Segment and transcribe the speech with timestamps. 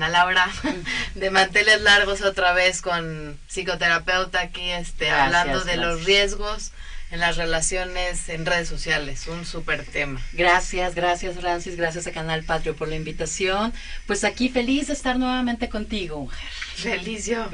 [0.00, 0.48] Ana Laura,
[1.14, 6.72] de Manteles Largos otra vez con psicoterapeuta aquí, este, hablando de los riesgos
[7.10, 10.18] en las relaciones en redes sociales, un súper tema.
[10.32, 13.74] Gracias, gracias Francis, gracias a Canal Patrio por la invitación.
[14.06, 16.48] Pues aquí feliz de estar nuevamente contigo, mujer.
[16.76, 17.46] Feliz yo.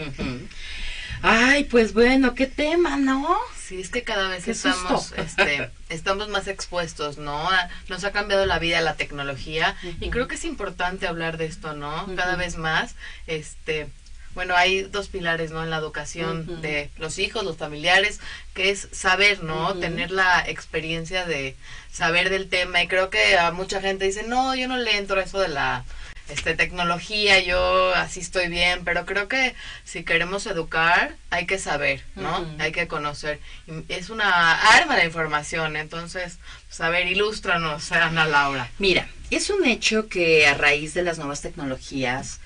[1.23, 3.37] Ay, pues bueno, qué tema, ¿no?
[3.67, 7.49] Sí, es que cada vez estamos, este, estamos más expuestos, ¿no?
[7.89, 11.73] Nos ha cambiado la vida la tecnología y creo que es importante hablar de esto,
[11.73, 12.07] ¿no?
[12.15, 12.95] Cada vez más,
[13.27, 13.89] este,
[14.37, 15.65] bueno, hay dos pilares, ¿no?
[15.65, 18.21] En la educación de los hijos, los familiares,
[18.55, 19.75] que es saber, ¿no?
[19.75, 21.57] Tener la experiencia de
[21.91, 25.19] saber del tema y creo que a mucha gente dice, no, yo no le entro
[25.19, 25.85] a eso de la
[26.29, 32.03] este, tecnología, yo así estoy bien, pero creo que si queremos educar hay que saber,
[32.17, 32.47] ¿no?
[32.59, 33.41] Hay que conocer.
[33.89, 38.71] Es una arma de información, entonces, saber, pues, ilústranos, Ana Laura.
[38.79, 42.41] Mira, es un hecho que a raíz de las nuevas tecnologías,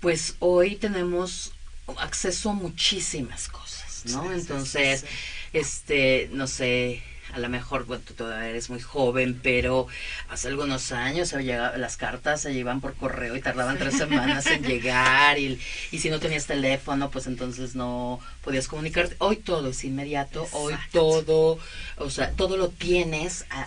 [0.00, 1.52] pues hoy tenemos
[1.98, 4.32] acceso a muchísimas cosas, ¿no?
[4.32, 5.04] entonces,
[5.52, 9.86] este, no sé, a lo mejor, bueno, tú todavía eres muy joven, pero
[10.28, 14.62] hace algunos años se las cartas se llevaban por correo y tardaban tres semanas en
[14.66, 15.58] llegar y,
[15.90, 19.16] y, si no tenías teléfono, pues entonces no podías comunicarte.
[19.18, 21.58] Hoy todo es inmediato, hoy todo,
[21.96, 23.66] o sea, todo lo tienes a,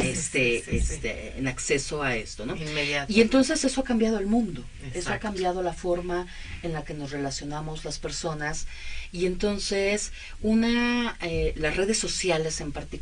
[0.00, 2.56] este, este, en acceso a esto, ¿no?
[2.56, 3.12] Inmediato.
[3.12, 6.26] Y entonces eso ha cambiado el mundo, eso ha cambiado la forma
[6.62, 8.66] en la que nos relacionamos las personas
[9.12, 12.99] y entonces una, eh, las redes sociales en particular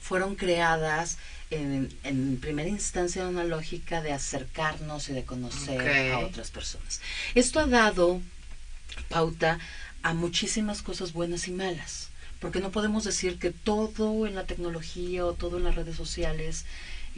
[0.00, 1.18] fueron creadas
[1.50, 7.00] en, en, primera instancia una lógica de acercarnos y de conocer a otras personas.
[7.34, 8.20] Esto ha dado
[9.08, 9.58] pauta
[10.02, 12.08] a muchísimas cosas buenas y malas,
[12.40, 16.64] porque no podemos decir que todo en la tecnología o todo en las redes sociales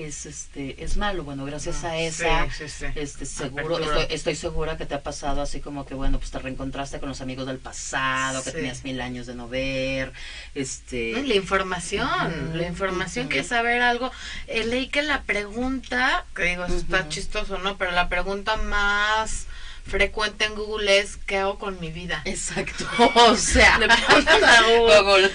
[0.04, 1.24] es este es malo.
[1.24, 2.46] Bueno gracias a esa
[2.94, 7.00] este seguro estoy, segura que te ha pasado así como que bueno pues te reencontraste
[7.00, 10.12] con los amigos del pasado que tenías mil años de no ver
[10.54, 14.10] este la información la información que saber algo.
[14.46, 19.46] Eh, leí que la pregunta que digo está chistoso no pero la pregunta más
[19.84, 22.22] frecuente en Google es ¿qué hago con mi vida?
[22.24, 22.86] Exacto.
[23.14, 25.30] O sea, le a Google,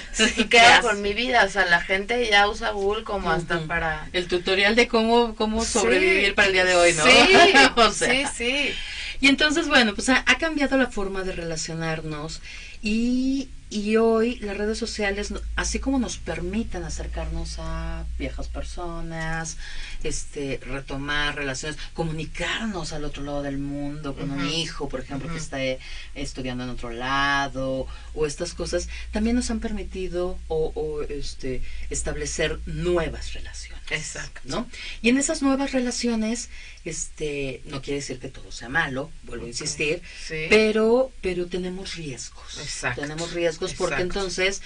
[0.50, 1.44] ¿qué hago con mi vida?
[1.46, 5.64] O sea, la gente ya usa Google como hasta para el tutorial de cómo cómo
[5.64, 7.04] sobrevivir para el día de hoy, ¿no?
[7.04, 8.76] Sí, sí, sí.
[9.22, 12.42] Y entonces, bueno, pues ha, cambiado la forma de relacionarnos
[12.82, 19.58] y, y, hoy las redes sociales, así como nos permiten acercarnos a viejas personas,
[20.03, 25.38] este, retomar relaciones, comunicarnos al otro lado del mundo, con un hijo, por ejemplo, que
[25.38, 25.80] está eh,
[26.14, 32.59] estudiando en otro lado, o estas cosas, también nos han permitido o, o este, establecer
[32.66, 33.84] nuevas relaciones.
[33.90, 34.41] Exacto.
[34.46, 34.68] ¿no?
[35.01, 36.50] Y en esas nuevas relaciones,
[36.85, 40.01] este, no quiere decir que todo sea malo, vuelvo a insistir,
[40.50, 42.59] pero, pero tenemos riesgos.
[42.59, 43.01] Exacto.
[43.01, 44.62] Tenemos riesgos porque entonces,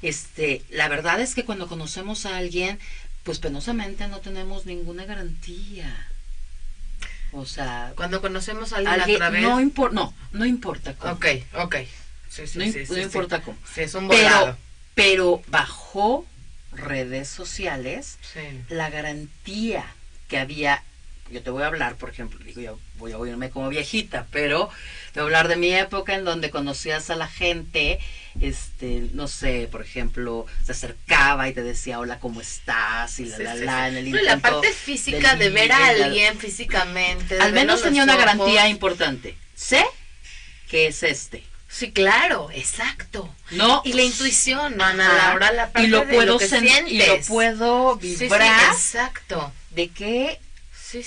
[0.00, 2.78] este, la verdad es que cuando conocemos a alguien,
[3.22, 6.08] pues penosamente no tenemos ninguna garantía.
[7.32, 11.14] O sea, cuando conocemos a alguien, no importa, no, no importa cómo.
[11.14, 11.76] Ok, ok.
[12.28, 13.56] Sí, sí, no, sí, no importa cómo.
[13.76, 14.56] es un pero,
[14.94, 16.26] pero bajo
[16.72, 18.18] redes sociales,
[18.68, 19.84] la garantía
[20.28, 20.82] que había,
[21.30, 24.70] yo te voy a hablar, por ejemplo, digo, yo voy a oírme como viejita, pero
[25.12, 27.98] te voy a hablar de mi época en donde conocías a la gente,
[28.40, 33.18] este, no sé, por ejemplo, se acercaba y te decía hola, ¿cómo estás?
[33.20, 37.38] Y la, la, la, en el La parte física de ver a alguien físicamente.
[37.40, 39.36] Al menos tenía una garantía importante.
[39.54, 39.84] Sé
[40.68, 43.34] que es este Sí, claro, exacto.
[43.52, 43.80] No.
[43.84, 47.96] Y la intuición, no, Ana Laura, la parte y lo puedo de y lo puedo
[47.96, 48.74] vibrar.
[48.74, 49.50] exacto.
[49.70, 50.38] De que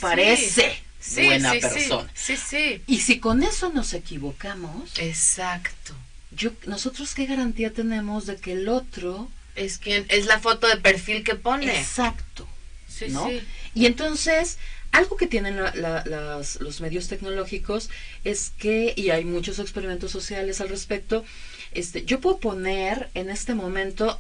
[0.02, 0.82] parece
[1.14, 2.10] buena persona.
[2.16, 2.82] Sí, sí.
[2.88, 4.98] Y si con eso nos equivocamos.
[4.98, 5.94] Exacto.
[6.32, 10.78] Yo, nosotros qué garantía tenemos de que el otro es quien es la foto de
[10.78, 11.78] perfil que pone.
[11.78, 12.48] Exacto.
[12.90, 13.48] Sí, sí.
[13.76, 14.58] Y entonces
[14.96, 17.90] algo que tienen los medios tecnológicos
[18.24, 21.26] es que, y hay muchos experimentos sociales al respecto,
[21.72, 24.20] este, yo puedo poner en este momento,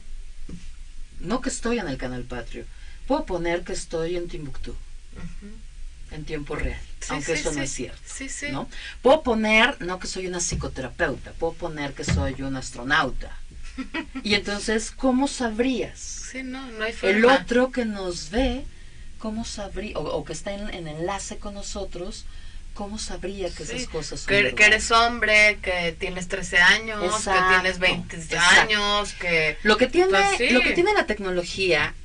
[1.19, 2.65] no que estoy en el canal Patrio,
[3.07, 4.75] puedo poner que estoy en Timbuktu.
[6.11, 6.79] En tiempo real,
[7.09, 7.99] aunque eso no es cierto.
[8.51, 8.69] ¿no?
[9.01, 13.37] Puedo poner, no que soy una psicoterapeuta, puedo poner que soy un astronauta.
[14.23, 16.31] y entonces, ¿cómo sabrías?
[16.43, 18.65] No, no hay El otro que nos ve
[19.25, 22.25] ¿cómo sabría, o, que está en, enlace con nosotros,
[22.75, 27.39] cómo sabría que esas cosas son que, que, eres hombre, que tienes 13 años, que
[27.49, 29.57] tienes 20 años, que...
[29.63, 31.95] Lo que tiene, pues lo que tiene la tecnología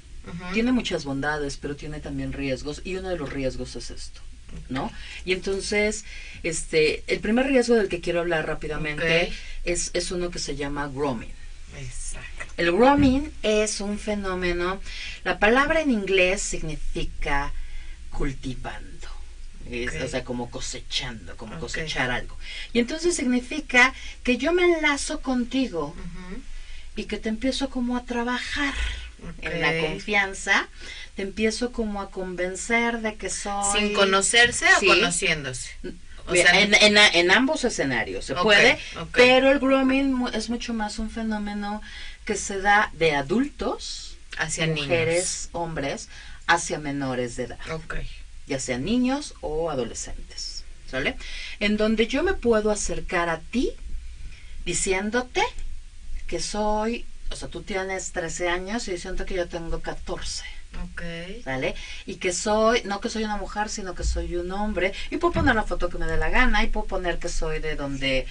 [0.55, 4.23] tiene muchas bondades, pero tiene también riesgos, y uno de los riesgos es esto.
[4.71, 4.91] ¿no?
[5.27, 6.07] Y entonces,
[6.43, 9.31] este, el primer riesgo del que quiero hablar rápidamente
[9.65, 11.35] es, es uno que se llama grooming.
[11.79, 12.30] Exacto.
[12.61, 14.83] El grooming es un fenómeno,
[15.25, 17.55] la palabra en inglés significa
[18.11, 19.09] cultivando.
[20.05, 22.37] o sea, como cosechando, como cosechar algo.
[22.75, 25.97] Y entonces significa que yo me enlazo contigo
[26.97, 28.75] y que te empiezo como a trabajar
[29.41, 30.69] en la confianza,
[31.17, 33.81] te empiezo como a convencer de que soy...
[33.81, 35.71] Sin conocerse o conociéndose.
[36.27, 38.79] O sea, en, en, ambos escenarios se puede,
[39.13, 41.81] pero el grooming es mucho más un fenómeno
[42.31, 46.09] que se da de adultos, hacia mujeres, hombres,
[46.47, 47.59] hacia menores de edad.
[48.47, 50.63] Ya sean niños o adolescentes.
[50.89, 51.17] ¿Sale?
[51.59, 53.73] En donde yo me puedo acercar a ti
[54.65, 55.43] diciéndote
[56.29, 60.45] que soy, o sea, tú tienes 13 años y siento que yo tengo 14.
[60.85, 61.03] Ok.
[61.43, 61.75] ¿Sale?
[62.07, 64.93] Y que soy, no que soy una mujer, sino que soy un hombre.
[65.11, 67.59] Y puedo poner la foto que me dé la gana, y puedo poner que soy
[67.59, 68.25] de donde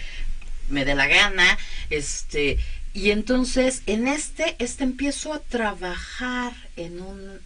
[0.70, 1.58] me dé la gana.
[1.90, 2.60] Este,
[2.94, 7.40] y entonces en este, este empiezo a trabajar en un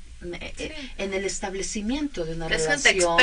[0.98, 3.18] en el establecimiento de una relación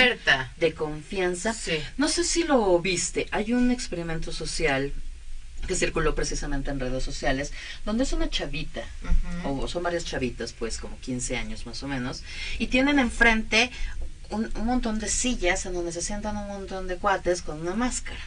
[0.58, 1.54] de confianza.
[1.96, 4.92] No sé si lo viste, hay un experimento social
[5.66, 7.52] que circuló precisamente en redes sociales,
[7.84, 8.82] donde es una chavita,
[9.44, 12.22] o son varias chavitas, pues como 15 años más o menos,
[12.58, 13.70] y tienen enfrente
[14.30, 18.20] un, montón de sillas en donde se sientan un montón de cuates con una máscara.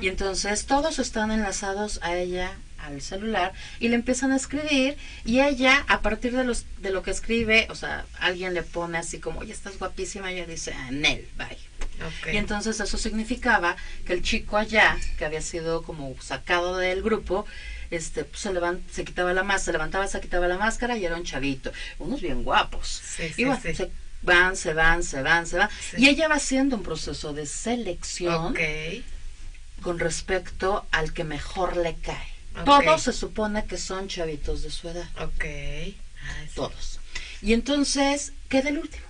[0.00, 5.40] Y entonces todos están enlazados a ella al celular y le empiezan a escribir y
[5.40, 9.18] ella a partir de los de lo que escribe, o sea, alguien le pone así
[9.18, 11.58] como, "Oye, estás guapísima." Y ella dice, ah, "Nel, bye."
[12.32, 17.44] Y entonces eso significaba que el chico allá, que había sido como sacado del grupo,
[17.90, 21.04] este, pues, se, levant, se quitaba la máscara, se levantaba, se quitaba la máscara y
[21.04, 23.02] era un chavito, unos bien guapos.
[23.36, 23.90] y bueno, se
[24.22, 25.68] van, se van, se van, se van.
[25.96, 28.54] Y ella va haciendo un proceso de selección
[29.82, 32.28] con respecto al que mejor le cae.
[32.64, 35.08] Todos se supone que son chavitos de su edad.
[35.20, 35.44] Ok.
[36.22, 37.00] Ah, Todos.
[37.42, 39.04] Y entonces queda el último.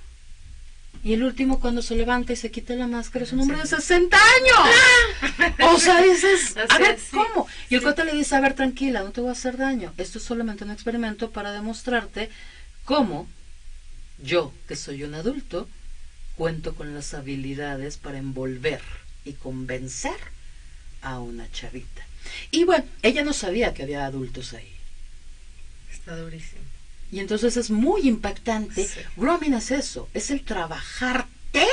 [1.02, 3.67] Y el último cuando se levanta y se quita la máscara es un hombre de
[3.67, 5.73] 60 años.
[5.73, 7.47] o sea, dices, a ver, ¿cómo?
[7.70, 9.94] Y el cuate le dice, a ver, tranquila, no te voy a hacer daño.
[9.97, 12.29] Esto es solamente un experimento para demostrarte
[12.85, 13.26] cómo
[14.23, 15.69] yo, que soy un adulto,
[16.37, 18.82] cuento con las habilidades para envolver
[19.25, 20.17] y convencer
[21.00, 22.06] a una chavita.
[22.50, 24.73] Y bueno, ella no sabía que había adultos ahí.
[25.93, 26.62] Está durísimo.
[27.12, 28.85] Y entonces es muy impactante.
[28.85, 29.00] Sí.
[29.56, 31.67] es eso, es el trabajarte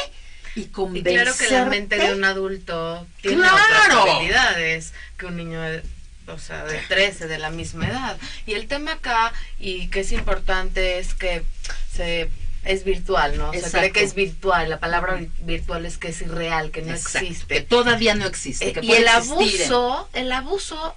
[0.55, 1.11] y convencerte.
[1.11, 5.83] Y claro que la mente de un adulto tiene otras habilidades que un niño de,
[6.27, 8.17] o sea, de 13, de la misma edad.
[8.47, 11.43] Y el tema acá, y que es importante, es que
[11.93, 12.29] se
[12.67, 13.53] es virtual, ¿no?
[13.53, 14.69] Se cree que es virtual.
[14.69, 17.55] La palabra virtual es que es irreal, que no existe.
[17.55, 18.73] Que todavía no existe.
[18.81, 20.93] y el abuso, el abuso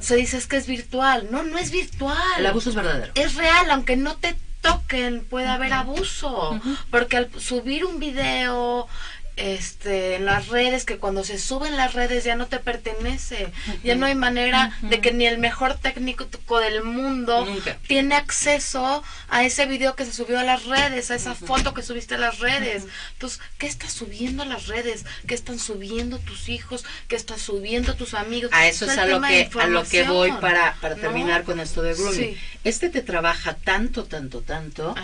[0.00, 1.28] se dice es que es virtual.
[1.30, 2.18] No, no es virtual.
[2.38, 3.12] El abuso es verdadero.
[3.14, 6.60] Es real, aunque no te toquen, puede haber abuso.
[6.90, 8.88] Porque al subir un video,
[9.36, 13.52] este, en las redes, que cuando se suben las redes ya no te pertenece,
[13.82, 16.26] ya no hay manera de que ni el mejor técnico
[16.60, 17.46] del mundo
[17.86, 21.82] tiene acceso a ese video que se subió a las redes, a esa foto que
[21.82, 22.84] subiste a las redes.
[23.14, 25.04] Entonces, ¿qué estás subiendo a las redes?
[25.26, 26.84] ¿Qué están subiendo tus hijos?
[27.08, 28.50] ¿Qué están subiendo tus amigos?
[28.52, 31.82] A eso es a lo, que, a lo que voy para, para terminar con esto
[31.82, 32.36] de grooming.
[32.64, 34.94] Este te trabaja tanto, tanto, tanto,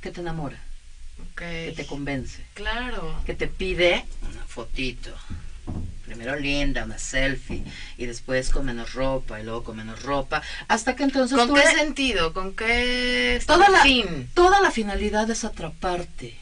[0.00, 0.58] que te enamora
[1.36, 2.44] que te convence.
[2.54, 3.20] Claro.
[3.26, 5.14] Que te pide una fotito.
[6.04, 7.64] Primero linda, una selfie,
[7.96, 11.36] y después con menos ropa, y luego con menos ropa, hasta que entonces...
[11.38, 12.34] ¿Con qué sentido?
[12.34, 14.28] ¿Con qué toda la, fin?
[14.34, 16.38] Toda la finalidad es atraparte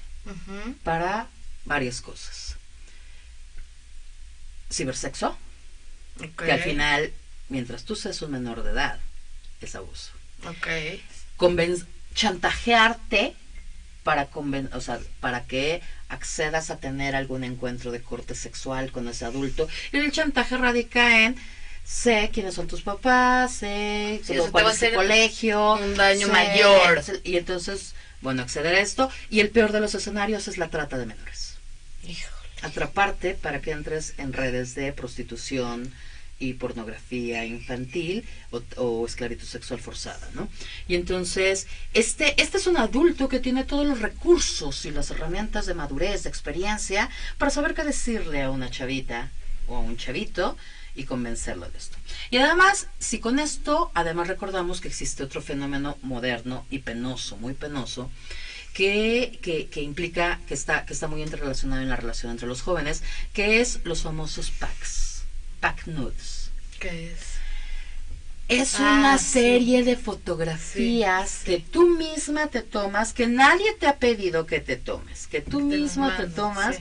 [0.82, 1.28] para
[1.64, 2.56] varias cosas.
[4.70, 5.38] Cibersexo,
[6.36, 7.12] que al final,
[7.48, 8.98] mientras tú seas un menor de edad,
[9.60, 10.10] es abuso.
[10.44, 10.66] Ok.
[12.14, 13.36] chantajearte
[14.02, 14.28] para,
[14.72, 19.68] o sea, para que accedas a tener algún encuentro de corte sexual con ese adulto.
[19.92, 21.36] Y el chantaje radica en
[21.84, 27.02] sé quiénes son tus papás, sé cuál es tu colegio, un daño mayor.
[27.24, 29.10] Y entonces, bueno, acceder a esto.
[29.30, 31.56] Y el peor de los escenarios es la trata de menores.
[32.06, 32.32] Híjole.
[32.62, 35.92] Atraparte para que entres en redes de prostitución,
[36.42, 38.24] y pornografía infantil
[38.76, 40.48] o, esclavitud sexual forzada, ¿no?
[40.88, 45.66] Y entonces, este, este es un adulto que tiene todos los recursos y las herramientas
[45.66, 47.08] de madurez, de experiencia,
[47.38, 49.30] para saber qué decirle a una chavita
[49.68, 50.56] o a un chavito
[50.96, 51.96] y convencerlo de esto.
[52.30, 57.54] Y además, si con esto, además recordamos que existe otro fenómeno moderno y penoso, muy
[57.54, 58.10] penoso,
[58.74, 62.62] que, que, que, implica, que está, que está muy interrelacionado en la relación entre los
[62.62, 65.11] jóvenes, que es los famosos packs,
[65.62, 66.50] pack nudes.
[66.80, 67.20] ¿Qué es?
[68.48, 73.96] Es ah, una serie de fotografías que tú misma te tomas, que nadie te ha
[73.96, 76.76] pedido que te tomes, que tú mismo te tomas.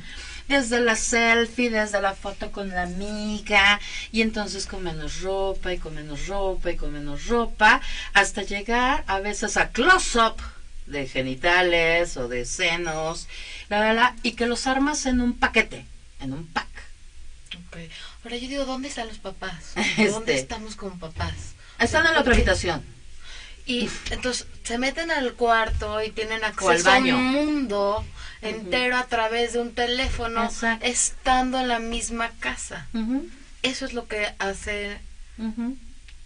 [0.49, 3.79] Desde la selfie, desde la foto con la amiga,
[4.11, 7.79] y entonces con menos ropa, y con menos ropa, y con menos ropa,
[8.13, 10.35] hasta llegar a veces a close-up
[10.87, 13.29] de genitales o de senos,
[13.69, 15.85] la, y que los armas en un paquete,
[16.19, 16.70] en un pack.
[17.67, 17.89] Okay.
[18.23, 19.73] Ahora yo digo, ¿dónde están los papás?
[19.97, 20.35] ¿Dónde este.
[20.35, 21.33] estamos como papás?
[21.79, 22.83] Están en la otra habitación.
[23.65, 27.17] Y entonces se meten al cuarto y tienen acceso al baño.
[27.17, 28.05] un mundo
[28.41, 30.49] entero a través de un teléfono,
[30.81, 32.87] estando en la misma casa.
[33.61, 34.97] Eso es lo que hace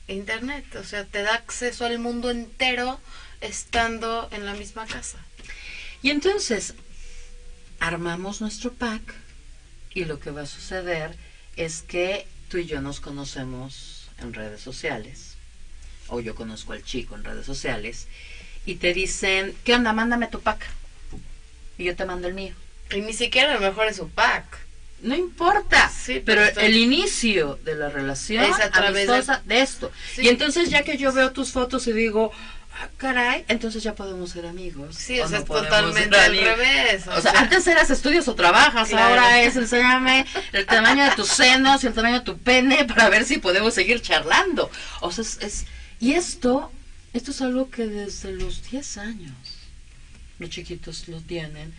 [0.07, 0.75] Internet.
[0.75, 2.99] O sea, te da acceso al mundo entero
[3.41, 5.17] estando en la misma casa.
[6.01, 6.73] Y entonces
[7.79, 9.01] armamos nuestro pack
[9.95, 11.15] y lo que va a suceder
[11.55, 15.37] es que tú y yo nos conocemos en redes sociales
[16.09, 18.07] o yo conozco al chico en redes sociales
[18.65, 19.93] y te dicen, ¿qué onda?
[19.93, 20.65] Mándame tu pack.
[21.77, 22.53] Y yo te mando el mío.
[22.91, 24.65] Y ni siquiera a lo mejor es su pack.
[25.01, 29.07] No importa, sí, pero, el inicio de la relación es a través
[29.45, 29.61] de...
[29.61, 29.91] esto.
[30.17, 32.31] Y entonces ya que yo veo tus fotos y digo,
[32.75, 34.95] ah, caray, entonces ya podemos ser amigos.
[34.95, 37.07] Sí, o, sea, es totalmente al revés.
[37.07, 41.83] O, sea, antes eras estudios o trabajas, ahora es enséñame el tamaño de tus senos
[41.83, 44.69] y el tamaño de tu pene para ver si podemos seguir charlando.
[45.01, 45.65] O sea, es
[45.99, 46.71] y esto,
[47.13, 49.35] esto es algo que desde los 10 años
[50.39, 51.73] los chiquitos lo tienen,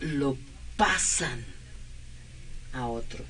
[0.00, 0.36] lo
[0.76, 1.44] pasan
[2.72, 3.26] a otros.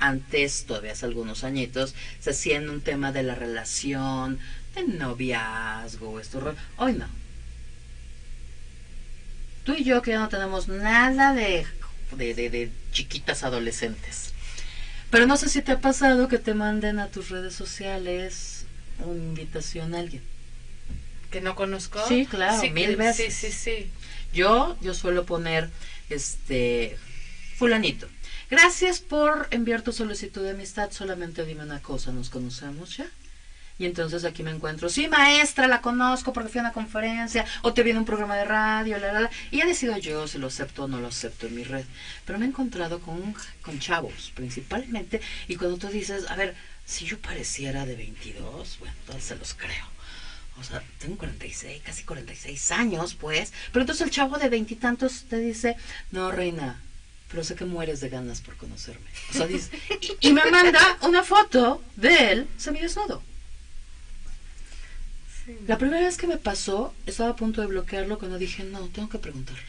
[0.00, 4.38] Antes, todavía hace algunos añitos, se hacía en un tema de la relación,
[4.86, 6.54] de noviazgo, esto.
[6.76, 7.06] Hoy no.
[9.64, 11.66] Tú y yo que ya no tenemos nada de,
[12.12, 14.32] de, de, de chiquitas adolescentes.
[15.10, 18.66] Pero no sé si te ha pasado que te manden a tus redes sociales
[19.04, 20.22] una invitación a alguien.
[21.30, 22.00] ¿Que no conozco?
[22.08, 23.34] Sí, claro, mil veces.
[23.34, 23.90] Sí, sí, sí.
[24.32, 25.70] Yo, yo suelo poner,
[26.08, 26.96] este,
[27.56, 28.08] fulanito.
[28.50, 30.90] Gracias por enviar tu solicitud de amistad.
[30.90, 33.06] Solamente dime una cosa, ¿nos conocemos ya?
[33.78, 37.72] Y entonces aquí me encuentro, sí, maestra, la conozco porque fui a una conferencia, o
[37.72, 39.30] te viene un programa de radio, la, la, la.
[39.50, 41.84] Y ya decido yo si lo acepto o no lo acepto en mi red.
[42.24, 47.04] Pero me he encontrado con, con chavos, principalmente, y cuando tú dices, a ver, si
[47.04, 49.86] yo pareciera de 22, bueno, entonces se los creo.
[50.58, 53.52] O sea, tengo 46, casi 46 años, pues.
[53.72, 55.76] Pero entonces el chavo de veintitantos te dice,
[56.10, 56.80] no, reina,
[57.30, 59.06] pero sé que mueres de ganas por conocerme.
[59.30, 59.70] O sea, dice,
[60.20, 63.22] y, me manda una foto de él semidesnudo.
[65.48, 65.56] Sí.
[65.66, 69.08] La primera vez que me pasó, estaba a punto de bloquearlo cuando dije, no, tengo
[69.08, 69.62] que preguntarle.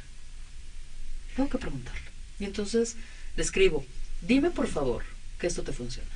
[1.37, 2.01] Tengo que preguntarle.
[2.37, 2.97] Y entonces
[3.37, 3.85] le escribo,
[4.21, 5.05] dime por favor
[5.39, 6.09] que esto te funciona.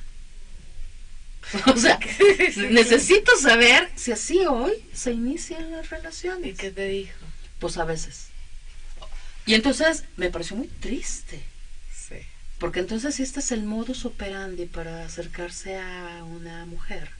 [1.74, 1.98] O sea,
[2.70, 6.52] necesito saber si así hoy se inician las relaciones.
[6.52, 7.24] ¿Y qué te dijo?
[7.58, 8.26] Pues a veces.
[9.46, 11.42] Y entonces me pareció muy triste.
[11.90, 12.16] Sí.
[12.58, 17.10] Porque entonces si este es el modus operandi para acercarse a una mujer,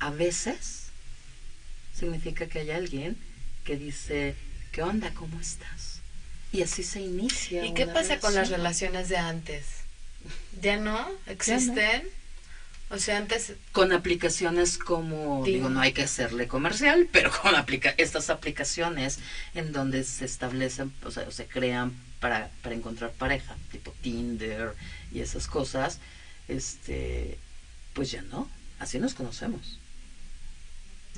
[0.00, 0.83] a veces
[1.94, 3.16] significa que hay alguien
[3.64, 4.34] que dice,
[4.72, 5.12] ¿qué onda?
[5.14, 6.00] ¿Cómo estás?
[6.52, 7.64] Y así se inicia.
[7.64, 9.64] ¿Y qué pasa con las relaciones de antes?
[10.60, 11.08] ¿Ya no?
[11.26, 12.04] ¿Existen?
[12.90, 13.54] O sea, antes...
[13.72, 19.18] Con aplicaciones como, digo, no hay que hacerle comercial, pero con aplica estas aplicaciones
[19.54, 24.74] en donde se establecen, o sea, se crean para, para encontrar pareja, tipo Tinder
[25.12, 25.98] y esas cosas,
[26.46, 27.38] este,
[27.94, 28.48] pues ya no,
[28.78, 29.78] así nos conocemos.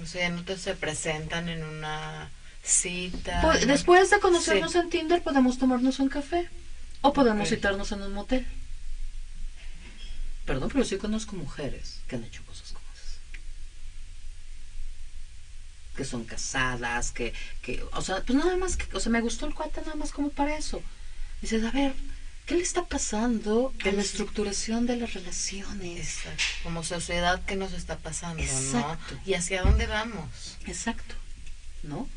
[0.03, 2.31] O sea, no te se presentan en una
[2.63, 3.41] cita.
[3.43, 6.49] Pues, después de conocernos en Tinder podemos tomarnos un café
[7.01, 8.47] o podemos citarnos en un motel.
[10.45, 13.19] Perdón, pero sí conozco mujeres que han hecho cosas como esas.
[15.97, 19.47] Que son casadas, que, que, o sea, pues nada más, que, o sea, me gustó
[19.47, 20.83] el cuate nada más como para eso.
[21.41, 21.95] Dices, a ver,
[22.47, 26.21] ¿qué le está pasando en la estructuración de las relaciones?
[26.63, 28.43] Como sociedad, ¿qué nos está pasando?
[28.43, 29.19] Exacto.
[29.27, 30.57] ¿Y hacia dónde vamos?
[30.67, 31.17] Exacto,
[31.83, 32.09] ¿no?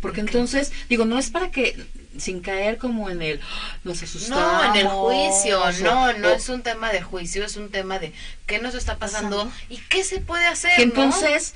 [0.00, 1.86] Porque entonces, digo, no es para que,
[2.18, 3.40] sin caer como en el,
[3.82, 4.64] nos asustamos.
[4.64, 8.12] No, en el juicio, no, no es un tema de juicio, es un tema de
[8.46, 10.72] qué nos está pasando, y qué se puede hacer.
[10.78, 11.54] entonces,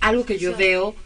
[0.00, 0.96] algo que yo veo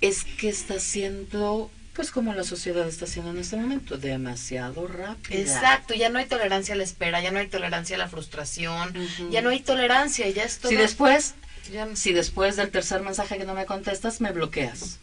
[0.00, 5.40] es que está siendo pues como la sociedad está haciendo en este momento, demasiado rápido.
[5.40, 8.94] Exacto, ya no hay tolerancia a la espera, ya no hay tolerancia a la frustración,
[9.30, 10.70] ya no hay tolerancia, ya es todo.
[10.70, 11.34] Si después,
[11.94, 14.98] si después del tercer mensaje que no me contestas, me bloqueas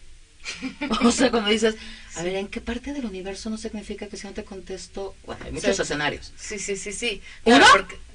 [1.03, 1.75] o sea, cuando dices,
[2.15, 5.15] a ver, ¿en qué parte del universo no significa que si no te contesto?
[5.25, 6.33] Bueno, hay muchos escenarios.
[6.37, 7.21] Sí, sí, sí, sí.
[7.45, 7.65] Uno,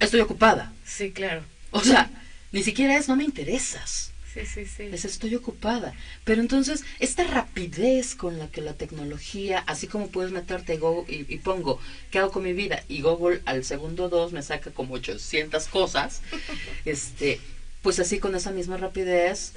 [0.00, 0.72] estoy ocupada.
[0.84, 1.42] Sí, claro.
[1.70, 2.10] O sea,
[2.52, 4.12] ni siquiera es no me interesas.
[4.34, 4.82] Sí, sí, sí.
[4.92, 5.94] Es estoy ocupada.
[6.24, 11.38] Pero entonces, esta rapidez con la que la tecnología, así como puedes meterte y, y,
[11.38, 11.78] pongo,
[12.10, 12.82] ¿qué hago con mi vida?
[12.88, 16.20] Y Google al segundo dos me saca como 800 cosas,
[16.84, 17.40] este,
[17.82, 19.52] pues así con esa misma rapidez,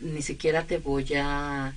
[0.00, 1.74] ni siquiera te voy a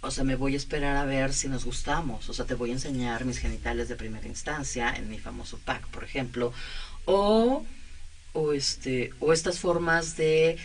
[0.00, 2.70] o sea, me voy a esperar a ver si nos gustamos, o sea, te voy
[2.70, 6.52] a enseñar mis genitales de primera instancia en mi famoso pack, por ejemplo,
[7.04, 7.64] o,
[8.32, 10.56] o este, o estas formas de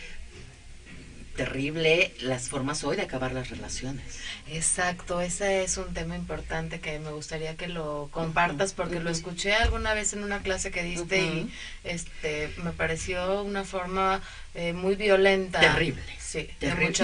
[1.36, 4.04] terrible las formas hoy de acabar las relaciones.
[4.46, 9.54] Exacto, ese es un tema importante que me gustaría que lo compartas porque lo escuché
[9.54, 11.52] alguna vez en una clase que diste y
[11.84, 14.22] este me pareció una forma
[14.54, 15.60] eh, muy violenta.
[15.60, 16.02] Terrible.
[16.18, 16.48] Sí,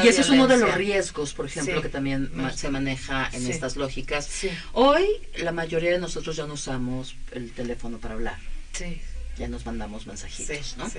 [0.02, 3.76] y ese es uno de los riesgos, por ejemplo, que también se maneja en estas
[3.76, 4.28] lógicas.
[4.72, 5.06] Hoy
[5.38, 8.38] la mayoría de nosotros ya no usamos el teléfono para hablar.
[8.72, 9.00] Sí
[9.40, 10.90] ya nos mandamos mensajitos, ¿no?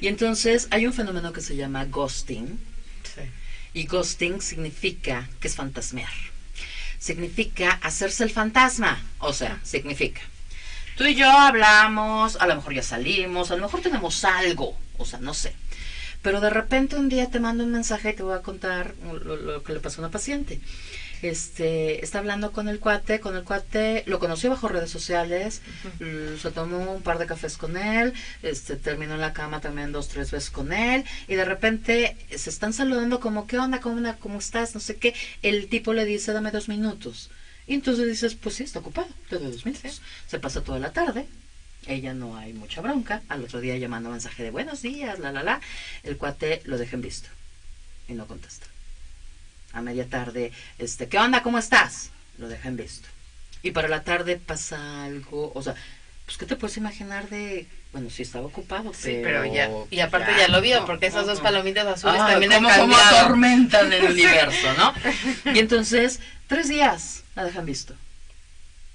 [0.00, 2.58] Y entonces hay un fenómeno que se llama ghosting,
[3.74, 6.12] y ghosting significa que es fantasmear.
[6.98, 9.02] Significa hacerse el fantasma.
[9.18, 10.20] O sea, significa.
[10.96, 15.04] Tú y yo hablamos, a lo mejor ya salimos, a lo mejor tenemos algo, o
[15.06, 15.54] sea, no sé.
[16.20, 19.62] Pero de repente un día te mando un mensaje y te voy a contar lo
[19.64, 20.60] que le pasó a una paciente
[21.22, 25.62] este, está hablando con el cuate, con el cuate, lo conoció bajo redes sociales,
[26.40, 28.12] se tomó un par de cafés con él,
[28.42, 32.50] este, terminó en la cama también dos, tres veces con él, y de repente se
[32.50, 33.80] están saludando como, ¿qué onda?
[33.80, 34.74] ¿Cómo, cómo estás?
[34.74, 35.14] No sé qué.
[35.42, 37.30] El tipo le dice, dame dos minutos.
[37.66, 40.02] Y entonces dices, pues sí, está ocupado, te doy dos minutos.
[40.26, 41.26] Se pasa toda la tarde,
[41.86, 43.22] ella no hay mucha bronca.
[43.28, 45.60] Al otro día llamando mensaje de buenos días, la, la, la.
[46.02, 47.28] El cuate lo deja en visto
[48.08, 48.71] y no contesta
[49.72, 51.42] a media tarde, este, ¿qué onda?
[51.42, 52.10] ¿Cómo estás?
[52.38, 53.08] Lo dejan visto.
[53.62, 55.74] Y para la tarde pasa algo, o sea,
[56.26, 60.32] pues ¿qué te puedes imaginar de, bueno, sí estaba ocupado, sí, pero, ya, y aparte
[60.36, 64.68] ya, lo vio, porque esas dos palomitas azules ah, también como, como atormentan el universo,
[64.76, 64.94] ¿no?
[65.52, 67.94] Y entonces, tres días la dejan visto.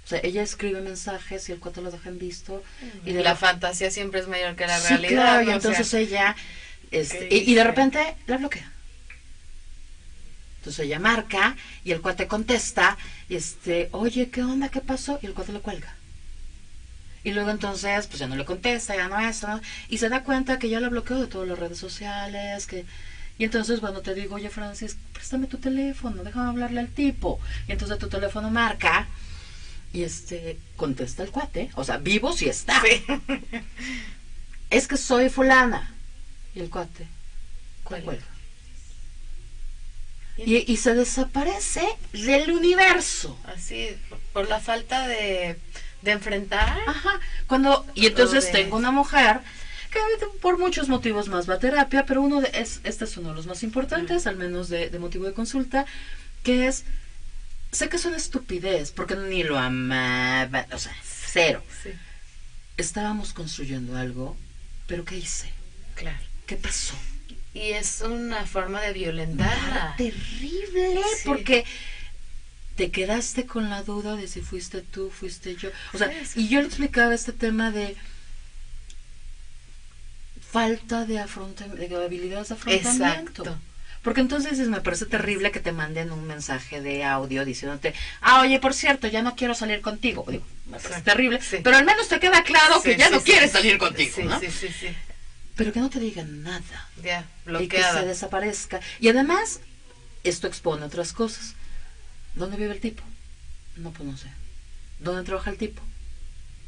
[0.06, 2.64] O sea, ella escribe mensajes y el cuate lo dejan visto.
[3.06, 5.42] Y la, fantasía siempre es mayor que la realidad.
[5.42, 6.34] y entonces ella,
[6.92, 8.72] este, y de repente la bloquea.
[10.68, 12.98] Entonces ella marca y el cuate contesta,
[13.30, 14.68] y este, oye, ¿qué onda?
[14.68, 15.18] ¿Qué pasó?
[15.22, 15.96] Y el cuate le cuelga.
[17.24, 19.62] Y luego entonces, pues ya no le contesta, ya no es, ¿no?
[19.88, 22.84] Y se da cuenta que ya lo bloqueó de todas las redes sociales, que...
[23.38, 27.40] Y entonces cuando te digo, oye Francis, préstame tu teléfono, déjame hablarle al tipo.
[27.70, 29.08] Y entonces tu teléfono marca
[29.94, 32.82] y este contesta el cuate, o sea, vivo si está.
[34.70, 35.94] es que soy fulana.
[36.54, 37.08] Y el cuate,
[37.86, 38.04] ¿cuál?
[38.04, 38.37] cuelga.
[40.38, 43.40] Y, se desaparece del universo.
[43.46, 43.90] Así,
[44.34, 45.58] por la falta de,
[46.04, 46.78] de enfrentar.
[46.86, 47.20] Ajá.
[47.48, 49.42] Cuando, y entonces tengo una mujer
[49.92, 50.00] que
[50.42, 53.36] por muchos motivos más va a terapia, pero uno de, es, este es uno de
[53.36, 55.86] los más importantes, al menos de, motivo de consulta,
[56.44, 56.84] que es,
[57.72, 61.64] sé que es una estupidez, porque ni lo amaba, o sea, cero.
[62.78, 64.38] Estábamos construyendo algo,
[64.88, 65.52] pero ¿qué hice?
[65.96, 66.20] Claro.
[66.46, 66.94] ¿Qué pasó?
[67.58, 69.96] Y es una forma de violentarla.
[69.98, 71.66] terrible, porque
[72.76, 75.70] te quedaste con la duda de si fuiste tú, fuiste yo.
[75.94, 77.96] O sea, y yo le explicaba este tema de
[80.52, 83.42] falta de, de habilidades de afrontamiento.
[83.42, 83.58] Exacto.
[84.04, 88.60] Porque entonces me parece terrible que te manden un mensaje de audio diciéndote, ah, oye,
[88.60, 90.24] por cierto, ya no quiero salir contigo.
[90.30, 93.80] Digo, me parece terrible, pero al menos te queda claro que ya no quieres salir
[93.80, 94.16] contigo.
[94.24, 94.40] ¿no?
[94.40, 94.90] Sí, sí, sí
[95.58, 96.90] pero que no te digan nada.
[97.04, 97.26] Ya,
[97.60, 98.80] Y que se desaparezca.
[99.00, 99.60] Y además,
[100.24, 101.56] esto expone otras cosas.
[102.36, 103.04] ¿Dónde vive el tipo?
[103.76, 104.30] No, pues no sé.
[105.00, 105.82] ¿Dónde trabaja el tipo?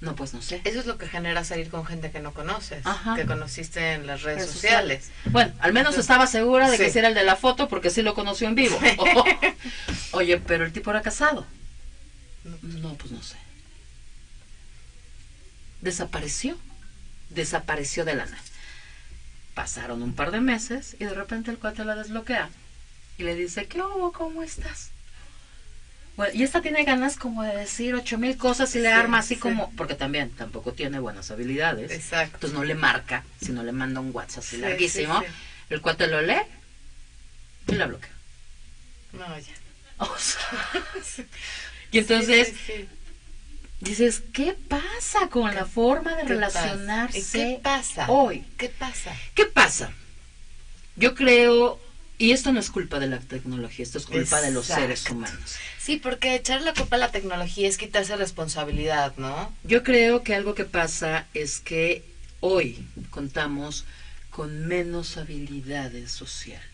[0.02, 0.62] No, pues no sé.
[0.64, 2.84] Eso es lo que genera salir con gente que no conoces,
[3.16, 5.10] que conociste en las redes, sociales.
[5.26, 8.16] Bueno, al menos estaba segura de que era el de la foto porque sí lo
[8.16, 8.80] conoció en vivo.
[10.12, 11.46] Oye, pero el tipo era casado.
[12.62, 13.36] No, pues no sé.
[15.82, 16.58] Desapareció.
[17.30, 18.42] Desapareció de la nada.
[19.54, 22.50] Pasaron un par de meses y de repente el cuate la desbloquea
[23.18, 24.12] y le dice, ¿qué hubo?
[24.12, 24.92] ¿Cómo estás?
[26.16, 29.38] Bueno, y esta tiene ganas como de decir ocho mil cosas y le arma así
[29.38, 31.92] como, porque también tampoco tiene buenas habilidades.
[31.92, 32.36] Exacto.
[32.36, 35.22] Entonces no le marca, sino le manda un WhatsApp así larguísimo.
[35.70, 36.42] El cuate lo lee
[37.68, 38.12] y la bloquea.
[39.14, 39.54] No, ya.
[40.02, 41.26] O sea,
[41.92, 42.54] y entonces
[43.80, 48.06] dices, ¿qué pasa con la forma de relacionarse ¿Qué pasa?
[48.10, 48.46] hoy?
[48.58, 49.16] ¿Qué pasa?
[49.34, 49.92] ¿Qué pasa?
[50.96, 51.80] Yo creo
[52.18, 55.56] Y esto no es culpa de la tecnología, esto es culpa de los seres humanos.
[55.80, 59.54] Sí, porque echar la culpa a la tecnología es quitarse responsabilidad, ¿no?
[59.64, 62.04] Yo creo que algo que pasa es que
[62.42, 63.86] hoy contamos
[64.32, 66.69] con menos habilidades sociales.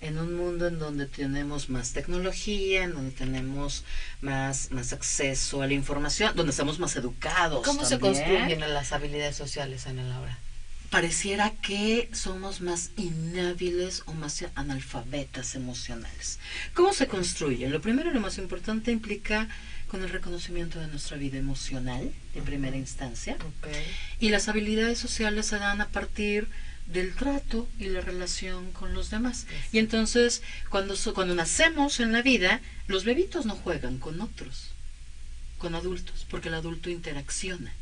[0.00, 3.84] En un mundo en donde tenemos más tecnología, en donde tenemos
[4.22, 7.64] más, más acceso a la información, donde estamos más educados.
[7.64, 10.38] ¿Cómo se construyen las habilidades sociales en el ahora?
[10.90, 16.40] pareciera que somos más inhábiles o más analfabetas emocionales.
[16.74, 17.70] ¿Cómo se construyen?
[17.70, 19.48] Lo primero y lo más importante implica
[19.88, 23.36] con el reconocimiento de nuestra vida emocional en primera instancia.
[24.18, 26.48] Y las habilidades sociales se dan a partir
[26.92, 29.46] del trato y la relación con los demás.
[29.72, 34.70] Y entonces, cuando, cuando nacemos en la vida, los bebitos no juegan con otros,
[35.58, 37.72] con adultos, porque el adulto interacciona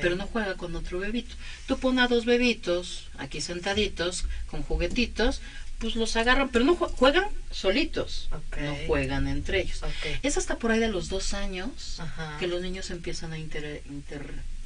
[0.00, 1.34] pero no juega con otro bebito.
[1.66, 5.40] Tú pones a dos bebitos aquí sentaditos con juguetitos,
[5.78, 8.28] pues los agarran, pero no juegan solitos,
[8.60, 9.82] no juegan entre ellos.
[10.22, 12.00] Es hasta por ahí de los dos años
[12.38, 13.82] que los niños empiezan a, inter,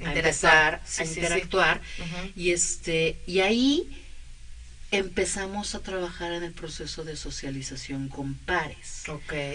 [0.04, 1.80] a empezar a interactuar.
[2.36, 3.88] Y este y ahí
[4.92, 9.04] empezamos a trabajar en el proceso de socialización con pares.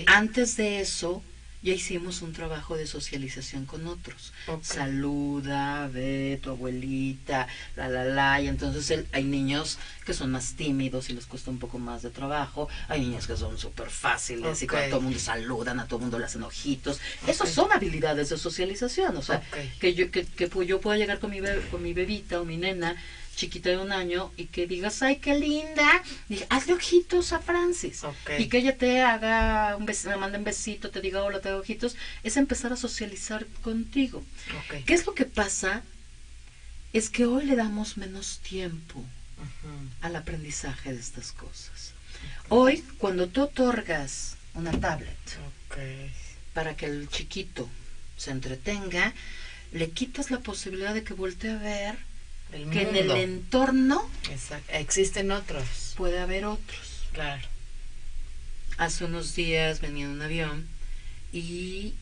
[0.08, 1.24] Antes de eso
[1.66, 4.34] ya hicimos un trabajo de socialización con otros.
[4.62, 11.10] Saluda, ve tu abuelita, la la la, y entonces hay niños que son más tímidos
[11.10, 14.68] y les cuesta un poco más de trabajo, hay niños que son súper fáciles y
[14.68, 17.00] cuando todo el mundo saludan, a todo el mundo le hacen ojitos.
[17.26, 19.42] Esas son habilidades de socialización, o sea,
[19.80, 21.40] que yo que, que yo pueda llegar con mi,
[21.72, 22.96] con mi bebita o mi nena
[23.36, 26.04] chiquita de un año y que digas, ay, qué linda,
[26.50, 28.02] hazle ojitos a Francis.
[28.38, 31.50] Y que ella te haga un besito, me mande un besito, te diga, hola, te
[31.50, 34.24] hago ojitos, es empezar a socializar contigo.
[34.86, 35.84] ¿Qué es lo que pasa?
[36.94, 39.04] Es que hoy le damos menos tiempo
[40.02, 41.94] al aprendizaje de estas cosas.
[42.50, 45.18] Hoy, cuando tú otorgas una tablet
[46.54, 47.68] para que el chiquito
[48.16, 49.14] se entretenga,
[49.74, 51.98] le quitas la posibilidad de que voltee a ver
[52.52, 54.10] que en el entorno
[54.70, 55.94] existen otros.
[55.98, 57.04] Puede haber otros.
[57.12, 57.48] Claro.
[58.78, 60.68] Hace unos días venía en un avión
[61.32, 61.94] y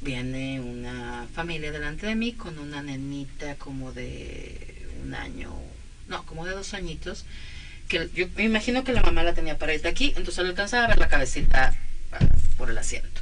[0.00, 5.54] viene una familia delante de mí con una nenita como de un año,
[6.08, 7.24] no, como de dos añitos,
[7.88, 10.84] que yo me imagino que la mamá la tenía para irte aquí, entonces le alcanzaba
[10.84, 11.76] a ver la cabecita
[12.12, 12.18] ah,
[12.58, 13.20] por el asiento.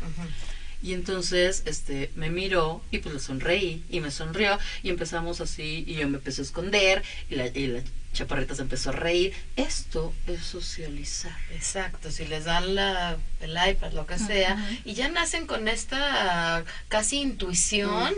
[0.83, 5.85] Y entonces este, me miró y pues le sonreí y me sonrió y empezamos así
[5.87, 7.83] y yo me empecé a esconder y la, y la
[8.15, 9.35] chaparrita se empezó a reír.
[9.57, 11.37] Esto es socializar.
[11.53, 16.65] Exacto, si les dan la, el iPad, lo que sea, y ya nacen con esta
[16.89, 18.15] casi intuición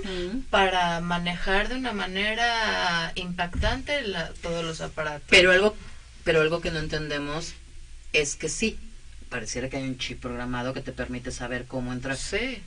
[0.51, 4.05] para manejar de una manera impactante
[4.43, 5.27] todos los aparatos.
[5.29, 5.75] Pero algo,
[6.23, 7.55] pero algo que no entendemos
[8.13, 8.79] es que sí,
[9.29, 12.17] pareciera que hay un chip programado que te permite saber cómo entrar.
[12.17, 12.63] Sí.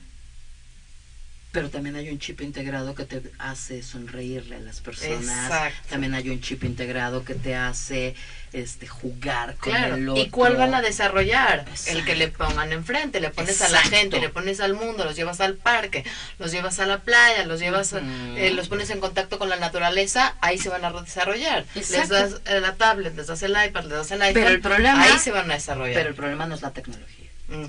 [1.52, 5.46] Pero también hay un chip integrado que te hace sonreírle a las personas.
[5.46, 5.88] Exacto.
[5.90, 8.14] También hay un chip integrado que te hace
[8.52, 10.22] este jugar con el otro.
[10.22, 11.66] ¿Y cuál van a desarrollar?
[11.86, 15.16] El que le pongan enfrente, le pones a la gente, le pones al mundo, los
[15.16, 16.04] llevas al parque,
[16.38, 20.36] los llevas a la playa, los llevas, eh, los pones en contacto con la naturaleza,
[20.40, 21.64] ahí se van a desarrollar.
[21.74, 24.60] Les das eh, la tablet, les das el iPad, les das el iPhone, pero el
[24.60, 25.94] problema, ahí se van a desarrollar.
[25.94, 27.28] Pero el problema no es la tecnología.
[27.48, 27.66] Mm.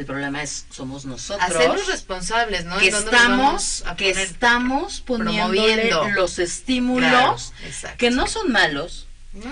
[0.00, 1.46] El problema es, somos nosotros.
[1.50, 2.78] Hacernos responsables, ¿no?
[2.78, 7.52] Que estamos, que estamos poniendo los estímulos
[7.98, 9.06] que no son malos,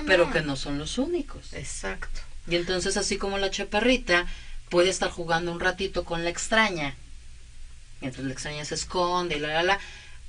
[0.07, 1.53] pero que no son los únicos.
[1.53, 2.21] Exacto.
[2.49, 4.27] Y entonces, así como la chaparrita
[4.71, 6.97] puede estar jugando un ratito con la extraña,
[8.01, 9.79] mientras la extraña se esconde y la, la, la,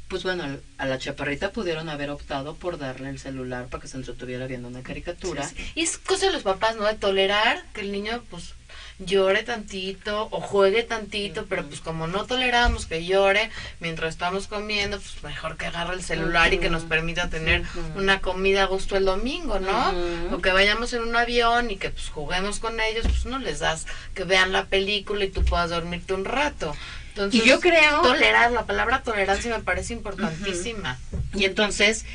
[0.09, 0.43] pues bueno,
[0.77, 4.67] a la chaparrita pudieron haber optado por darle el celular para que se entretuviera viendo
[4.67, 5.49] una caricatura.
[5.75, 6.83] Y es cosa de los papás, ¿no?
[6.83, 8.53] De tolerar que el niño, pues,
[8.99, 14.99] llore tantito o juegue tantito, pero pues como no toleramos que llore mientras estamos comiendo,
[14.99, 17.63] pues mejor que agarre el celular y que nos permita tener
[17.95, 19.93] una comida a gusto el domingo, ¿no?
[20.33, 23.59] O que vayamos en un avión y que pues juguemos con ellos, pues no les
[23.59, 26.75] das que vean la película y tú puedas dormirte un rato.
[27.09, 30.97] Entonces, y yo creo tolerar, la palabra tolerancia me parece importantísima.
[31.33, 32.05] Y entonces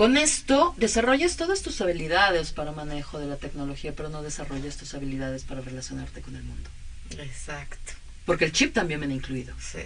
[0.00, 4.94] con esto desarrollas todas tus habilidades para manejo de la tecnología, pero no desarrollas tus
[4.94, 6.70] habilidades para relacionarte con el mundo.
[7.18, 7.92] Exacto.
[8.24, 9.54] Porque el chip también viene incluido.
[9.60, 9.80] Sí,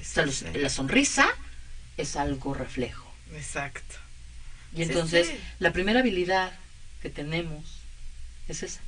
[0.54, 1.26] La sonrisa
[1.96, 3.12] es algo reflejo.
[3.34, 3.96] Exacto.
[4.72, 6.52] Y entonces la primera habilidad
[7.02, 7.80] que tenemos
[8.46, 8.82] es esa.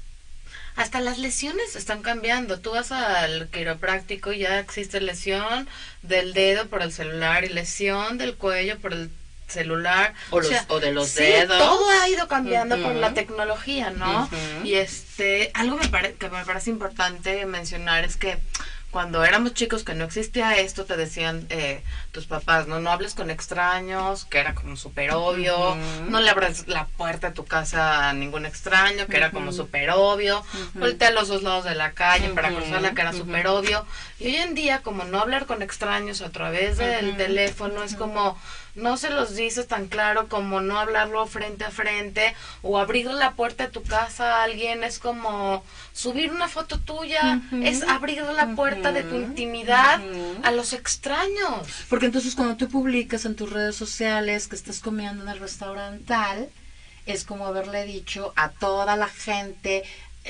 [0.76, 2.60] Hasta las lesiones están cambiando.
[2.60, 5.66] Tú vas al quiropráctico y ya existe lesión
[6.02, 9.10] del dedo por el celular y lesión del cuello por el
[9.46, 11.58] celular o, o de los dedos.
[11.58, 14.28] todo ha ido cambiando con la tecnología no
[14.64, 18.38] y este algo me que me parece importante mencionar es que
[18.96, 21.82] cuando éramos chicos que no existía esto, te decían eh,
[22.12, 25.76] tus papás, no, no hables con extraños, que era como súper obvio,
[26.08, 29.90] no le abras la puerta de tu casa a ningún extraño, que era como súper
[29.90, 30.42] obvio,
[30.74, 33.84] voltea a los dos lados de la calle para cruzarla, que era súper obvio.
[34.18, 38.38] Y hoy en día, como no hablar con extraños a través del teléfono, es como
[38.76, 43.32] no se los dices tan claro como no hablarlo frente a frente o abrir la
[43.32, 48.54] puerta de tu casa a alguien es como subir una foto tuya, es abrir la
[48.54, 50.00] puerta de tu intimidad
[50.42, 51.66] a los extraños.
[51.88, 56.04] Porque entonces cuando tú publicas en tus redes sociales que estás comiendo en el restaurante
[56.04, 56.48] tal,
[57.06, 59.84] es como haberle dicho a toda la gente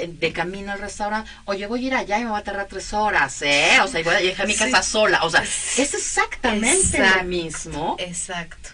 [0.07, 2.93] de camino al restaurante, oye, voy a ir allá y me va a tardar tres
[2.93, 3.79] horas, ¿eh?
[3.83, 5.25] O sea, voy a llegar a mi casa sola.
[5.25, 7.97] O sea, es exactamente lo mismo.
[7.99, 8.71] Exacto.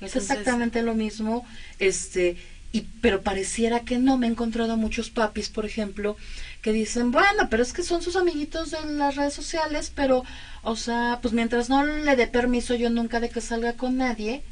[0.00, 1.46] Es exactamente lo mismo,
[1.78, 2.36] este,
[2.70, 4.18] y, pero pareciera que no.
[4.18, 6.16] Me he encontrado muchos papis, por ejemplo,
[6.60, 10.24] que dicen, bueno, pero es que son sus amiguitos de las redes sociales, pero,
[10.62, 14.42] o sea, pues mientras no le dé permiso yo nunca de que salga con nadie,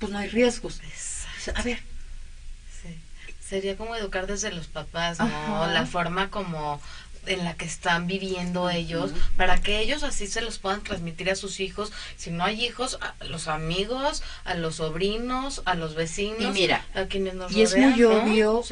[0.00, 0.80] pues no hay riesgos.
[1.54, 1.78] a ver,
[3.48, 5.66] Sería como educar desde los papás, ¿no?
[5.68, 6.80] La forma como
[7.26, 11.36] en la que están viviendo ellos, para que ellos así se los puedan transmitir a
[11.36, 11.92] sus hijos.
[12.16, 16.84] Si no hay hijos, a los amigos, a los sobrinos, a los vecinos, y mira,
[16.94, 18.62] a quienes nos Y es muy obvio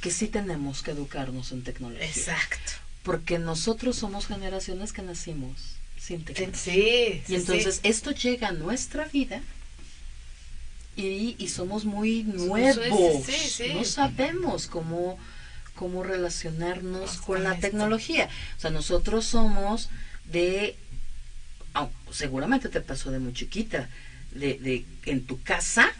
[0.00, 2.06] que sí tenemos que educarnos en tecnología.
[2.06, 2.72] Exacto.
[3.02, 6.58] Porque nosotros somos generaciones que nacimos sin tecnología.
[6.58, 9.40] Sí, y entonces esto llega a nuestra vida
[10.96, 12.78] y, y somos muy nuevos.
[13.74, 15.18] No sabemos cómo,
[15.74, 18.28] cómo relacionarnos con, la tecnología.
[18.56, 19.88] O sea, nosotros somos
[20.30, 20.76] de,
[22.10, 23.88] seguramente te pasó de muy chiquita,
[24.32, 25.92] de, de en tu casa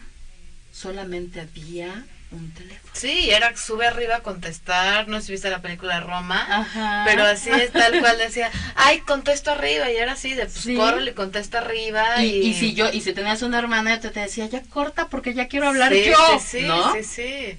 [0.73, 2.93] solamente había un teléfono.
[2.95, 7.51] Sí, era sube arriba a contestar, no sé si viste la película Roma, pero así
[7.51, 10.77] es tal cual decía, ay, contesto arriba, y era así, de pues sí.
[10.77, 12.23] y contesta arriba.
[12.23, 15.35] Y, y, si yo, y si tenías una hermana, yo te decía, ya corta porque
[15.35, 16.17] ya quiero hablar yo.
[16.39, 16.67] Sí, sí,
[17.03, 17.59] sí, sí,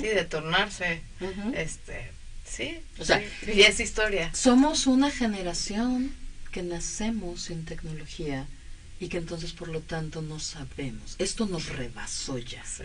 [0.00, 1.02] sí, de tornarse,
[1.54, 2.12] este,
[2.44, 4.30] sí, o sea, y es historia.
[4.34, 6.14] Somos una generación
[6.50, 8.46] que nacemos sin tecnología
[9.00, 11.16] y que entonces por lo tanto no sabemos.
[11.18, 12.64] Esto nos rebasó ya.
[12.64, 12.84] Sí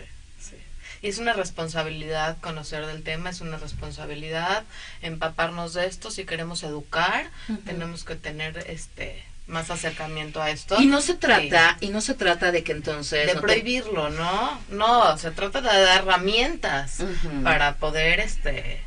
[1.02, 4.64] es una responsabilidad conocer del tema, es una responsabilidad
[5.02, 6.10] empaparnos de esto.
[6.10, 7.30] Si queremos educar,
[7.64, 10.80] tenemos que tener este más acercamiento a esto.
[10.80, 13.26] Y no se trata, y no se trata de que entonces...
[13.26, 14.60] De prohibirlo, ¿no?
[14.70, 16.98] No, se trata de dar herramientas
[17.42, 18.80] para poder, este...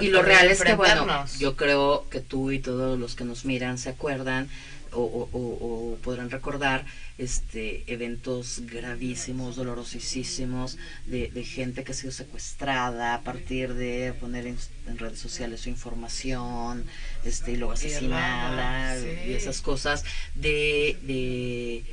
[0.00, 3.44] y lo real es que, bueno, yo creo que tú y todos los que nos
[3.44, 4.48] miran se acuerdan
[4.92, 6.84] o, o, o podrán recordar
[7.18, 14.58] este, eventos gravísimos, dolorosísimos, de, gente que ha sido secuestrada a partir de poner en,
[14.98, 16.84] redes sociales su información,
[17.24, 21.84] este, y luego asesinada, y esas cosas, de, de,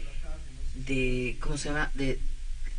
[0.88, 1.92] de, ¿cómo se llama?
[1.94, 2.20] De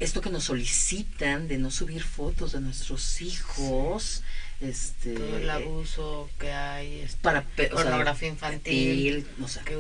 [0.00, 4.22] esto que nos solicitan de no subir fotos de nuestros hijos
[4.60, 9.26] este todo el abuso que hay este, para pornografía infantil,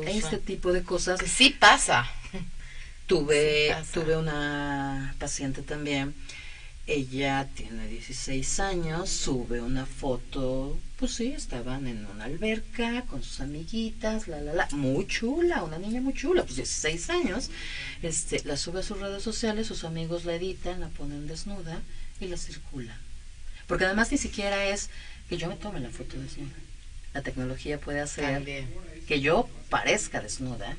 [0.06, 1.20] este tipo de cosas.
[1.20, 2.10] Que sí pasa.
[3.06, 6.14] Tuve, tuve una paciente también,
[6.86, 13.40] ella tiene 16 años, sube una foto, pues sí, estaban en una alberca con sus
[13.40, 17.50] amiguitas, la, la, la, muy chula, una niña muy chula, pues 16 años,
[18.02, 21.80] este, la sube a sus redes sociales, sus amigos la editan, la ponen desnuda
[22.20, 23.07] y la circulan.
[23.68, 24.90] Porque además ni siquiera es
[25.28, 26.56] que yo me tome la foto desnuda.
[27.14, 28.42] La tecnología puede hacer
[29.06, 30.76] que yo parezca desnuda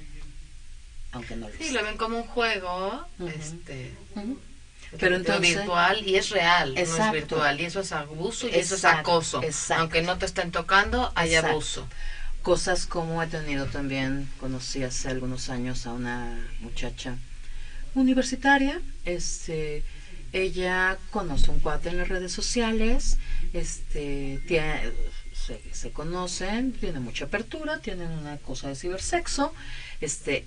[1.11, 3.91] aunque no lo Sí, lo ven como un juego, este,
[4.99, 8.75] pero entonces virtual y es real, no es virtual y eso es abuso y eso
[8.75, 9.41] es acoso.
[9.75, 11.87] Aunque no te estén tocando, hay abuso.
[12.43, 17.17] Cosas como he tenido también, conocí hace algunos años a una muchacha
[17.95, 19.83] universitaria, este
[20.33, 23.17] ella conoce un cuate en las redes sociales,
[23.53, 24.91] este tiene,
[25.33, 29.53] se, se conocen, tiene mucha apertura, tienen una cosa de cibersexo,
[30.01, 30.45] este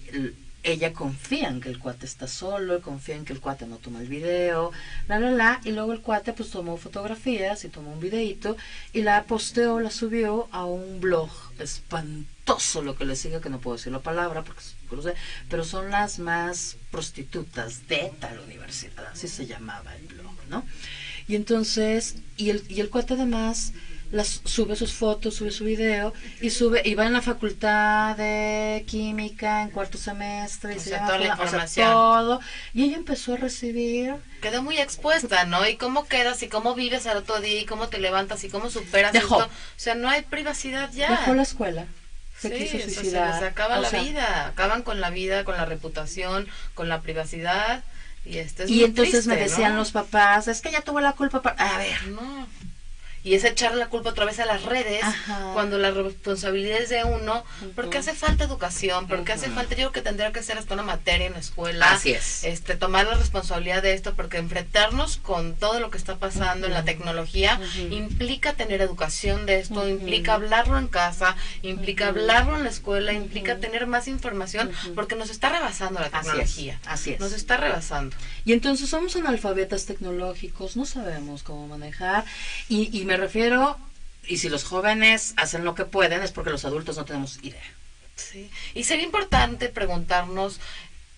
[0.64, 4.01] ella confía en que el cuate está solo, confía en que el cuate no toma
[4.01, 4.71] el video,
[5.09, 8.57] la, la, la, y luego el cuate pues tomó fotografías y tomó un videito
[8.92, 13.61] y la posteó, la subió a un blog espantoso lo que le sigue, que no
[13.61, 14.62] puedo decir la palabra porque
[15.48, 20.64] pero son las más prostitutas de tal universidad, así se llamaba el blog, ¿no?
[21.28, 23.72] Y entonces, y el, y el cuate además
[24.12, 28.85] las sube sus fotos, sube su video y sube y va en la facultad de
[28.87, 31.90] química en cuarto semestre y se toda la información.
[31.90, 32.40] todo
[32.74, 35.66] y ella empezó a recibir quedó muy expuesta, ¿no?
[35.66, 38.68] Y cómo quedas y cómo vives al otro día y cómo te levantas y cómo
[38.68, 39.40] superas Dejó.
[39.40, 39.50] esto.
[39.50, 41.11] O sea, no hay privacidad ya.
[41.11, 41.87] Dejó la escuela.
[42.42, 45.44] Se sí, quiso eso se les acaba O la sea, vida, acaban con la vida,
[45.44, 47.85] con la reputación, con la privacidad
[48.24, 49.78] y esto es Y entonces me triste, decían ¿no?
[49.81, 51.42] los papás, es que ella tuvo la culpa.
[51.42, 51.57] pa-".
[51.59, 52.46] A ver, No.
[53.24, 55.50] Y es echarle la culpa otra vez a las redes Ajá.
[55.54, 57.44] cuando la responsabilidad es de uno,
[57.76, 60.82] porque hace falta educación, porque hace falta, yo creo que tendría que ser hasta una
[60.82, 61.92] materia en la escuela.
[61.92, 62.42] Así es.
[62.42, 66.72] Este, tomar la responsabilidad de esto, porque enfrentarnos con todo lo que está pasando en
[66.72, 72.70] la tecnología implica tener educación de esto, implica hablarlo en casa, implica hablarlo en la
[72.70, 76.80] escuela, implica tener más información, porque nos está rebasando la Así es, tecnología.
[76.87, 77.20] así es.
[77.20, 78.16] Nos está rebasando.
[78.44, 82.24] Y entonces somos analfabetas tecnológicos, no sabemos cómo manejar.
[82.68, 83.77] Y, y me refiero,
[84.27, 87.61] y si los jóvenes hacen lo que pueden, es porque los adultos no tenemos idea.
[88.16, 88.51] Sí.
[88.75, 90.61] Y sería importante preguntarnos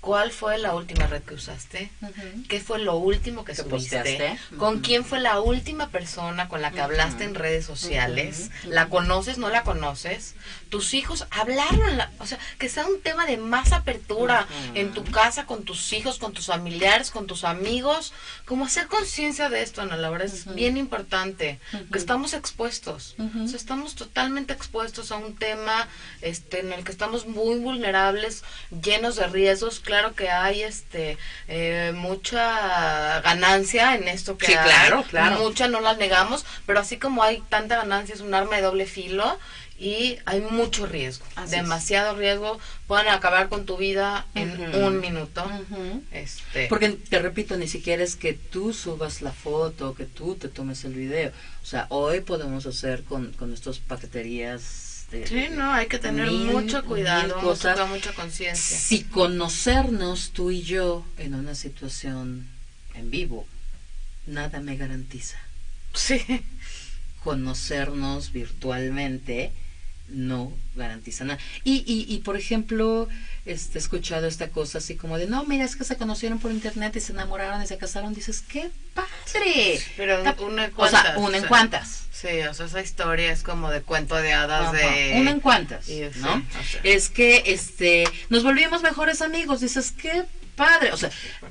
[0.00, 1.90] cuál fue la última red que usaste,
[2.48, 4.38] qué fue lo último que Que subiste, posteaste.
[4.58, 9.38] con quién fue la última persona con la que hablaste en redes sociales, la conoces,
[9.38, 10.34] no la conoces,
[10.74, 14.92] tus hijos, hablarlo, en la- o sea, que sea un tema de más apertura en
[14.92, 18.12] tu casa, con tus hijos, con tus familiares, con tus amigos,
[18.44, 21.60] como hacer conciencia de esto, Ana, la verdad es bien importante,
[21.92, 25.86] que estamos expuestos, o sea, estamos totalmente expuestos a un tema
[26.22, 28.42] este en el que estamos muy vulnerables,
[28.82, 29.78] llenos de riesgos.
[29.78, 35.38] Claro que hay este eh, mucha ganancia en esto que Sí, hay, claro, claro.
[35.38, 38.86] mucha no la negamos, pero así como hay tanta ganancia es un arma de doble
[38.86, 39.38] filo
[39.78, 41.62] y hay mucho riesgo, Así es.
[41.62, 45.44] demasiado riesgo, pueden acabar con tu vida en un minuto.
[46.12, 50.48] Este, Porque te repito, ni siquiera es que tú subas la foto, que tú te
[50.48, 51.32] tomes el video.
[51.62, 55.06] O sea, hoy podemos hacer con, con estas paqueterías.
[55.10, 57.76] De, sí, no, hay que tener mil- mucho cuidado, cosas.
[57.76, 58.78] mucha, mucha conciencia.
[58.78, 62.48] Si conocernos tú y yo en una situación
[62.94, 63.46] en vivo,
[64.26, 65.36] nada me garantiza.
[65.94, 66.22] Sí.
[67.22, 69.52] Conocernos virtualmente
[70.08, 71.38] no garantiza nada.
[71.64, 73.08] Y, y, y por ejemplo,
[73.46, 76.50] este, he escuchado esta cosa así como de, no, mira, es que se conocieron por
[76.52, 78.14] internet y se enamoraron y se casaron.
[78.14, 79.80] Dices, ¡qué padre!
[79.96, 81.02] Pero una en O cuantas.
[81.02, 82.00] sea, una en o sea, cuantas.
[82.12, 85.14] Sí, o sea, esa historia es como de cuento de hadas Ajá, de...
[85.20, 86.34] Una en cuantas, y- sí, ¿no?
[86.34, 86.80] o sea.
[86.84, 90.24] Es que este nos volvimos mejores amigos, dices, qué
[90.56, 90.92] padre.
[90.92, 91.10] O sea,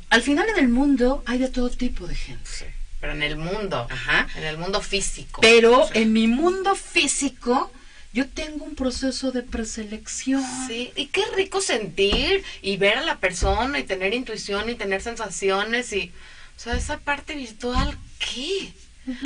[0.10, 2.50] al final en el mundo hay de todo tipo de gente.
[2.50, 2.66] Sí,
[3.02, 4.28] pero en el mundo, Ajá.
[4.38, 5.42] en el mundo físico.
[5.42, 7.72] Pero en mi mundo físico,
[8.14, 10.44] yo tengo un proceso de preselección.
[10.68, 15.02] Sí, y qué rico sentir y ver a la persona y tener intuición y tener
[15.02, 16.12] sensaciones y,
[16.56, 18.72] o sea, esa parte virtual, ¿qué?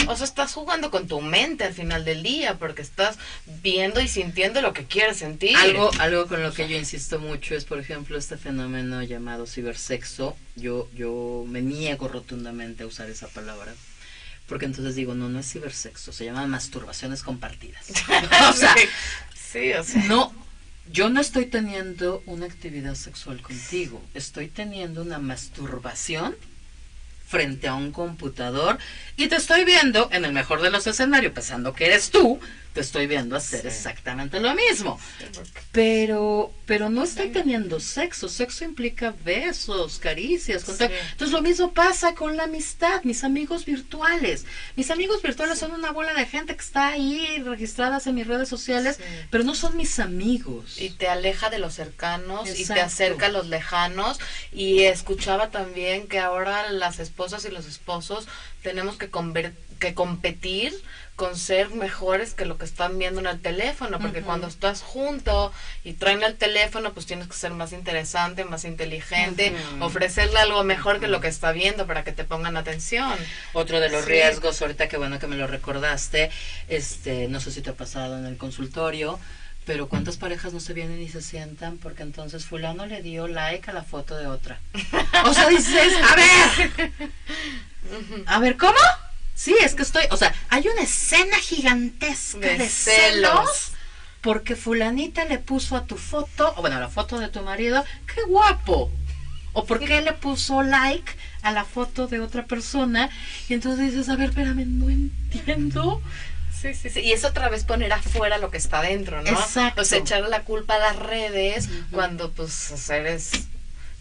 [0.08, 3.18] O sea, estás jugando con tu mente al final del día porque estás
[3.62, 5.56] viendo y sintiendo lo que quieres sentir.
[5.56, 10.36] Algo, algo con lo que yo insisto mucho es, por ejemplo, este fenómeno llamado cibersexo.
[10.56, 13.76] Yo, yo me niego rotundamente a usar esa palabra.
[14.48, 17.86] Porque entonces digo, no, no es cibersexo, se llama masturbaciones compartidas.
[18.50, 18.88] o sea, sí,
[19.36, 20.04] sí, o sea.
[20.06, 20.34] no,
[20.92, 26.36] yo no estoy teniendo una actividad sexual contigo, estoy teniendo una masturbación
[27.28, 28.78] frente a un computador
[29.18, 32.40] y te estoy viendo, en el mejor de los escenarios, pensando que eres tú,
[32.78, 33.68] te estoy viendo hacer Sí.
[33.70, 35.00] exactamente lo mismo.
[35.72, 38.30] Pero, pero no estoy teniendo sexo.
[38.30, 40.62] Sexo implica besos, caricias.
[40.62, 40.72] Sí.
[40.84, 44.46] Entonces lo mismo pasa con la amistad, mis amigos virtuales.
[44.76, 48.48] Mis amigos virtuales son una bola de gente que está ahí registradas en mis redes
[48.48, 49.00] sociales,
[49.32, 50.80] pero no son mis amigos.
[50.80, 54.20] y te aleja de los cercanos y te acerca a los lejanos
[54.52, 58.28] y escuchaba también que ahora las esposas y los esposos
[58.62, 59.10] tenemos que
[59.80, 60.74] que competir
[61.18, 65.52] con ser mejores que lo que están viendo en el teléfono, porque cuando estás junto
[65.84, 69.52] y traen el teléfono, pues tienes que ser más interesante, más inteligente,
[69.82, 73.18] ofrecerle algo mejor que lo que está viendo para que te pongan atención.
[73.54, 74.12] Otro de los Sí.
[74.12, 76.30] riesgos, ahorita que bueno que me lo recordaste,
[76.70, 79.20] este, no sé si te ha pasado en el consultorio,
[79.66, 83.70] pero cuántas parejas no se vienen y se sientan porque entonces fulano le dio like
[83.72, 84.60] a la foto de otra.
[85.26, 86.92] O sea, dices, a ver,
[88.28, 88.78] a ver, ¿cómo?
[89.38, 93.32] Sí, es que estoy, o sea, hay una escena gigantesca de, De celos.
[93.32, 93.72] celos.
[94.22, 97.86] porque fulanita le puso a tu foto, o bueno, a la foto de tu marido,
[98.14, 98.92] qué guapo.
[99.54, 101.12] O porque le puso like
[101.44, 103.10] a la foto de otra persona
[103.48, 106.02] y entonces dices, a ver, espérame, no entiendo.
[106.60, 107.02] Sí, sí, sí.
[107.02, 109.30] Y es otra vez poner afuera lo que está dentro, ¿no?
[109.30, 109.82] Exacto.
[109.84, 113.30] O sea, echarle la culpa a las redes cuando pues eres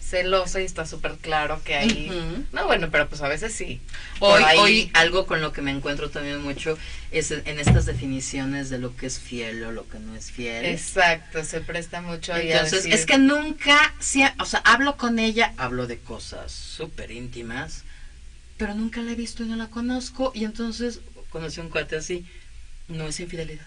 [0.07, 2.11] celosa y está súper claro que ahí...
[2.53, 3.81] No, bueno, pero pues a veces sí.
[4.21, 6.79] Hoy, hoy algo con lo que me encuentro también mucho
[7.11, 10.65] es en estas definiciones de lo que es fiel o lo que no es fiel.
[10.65, 13.95] Exacto, se presta mucho ahí Entonces, es que nunca,
[14.39, 17.83] o sea, hablo con ella, hablo de cosas súper íntimas,
[18.57, 21.01] pero nunca la he visto y no la conozco, y entonces
[21.31, 22.25] conocí un cuate así,
[22.89, 23.67] no es infidelidad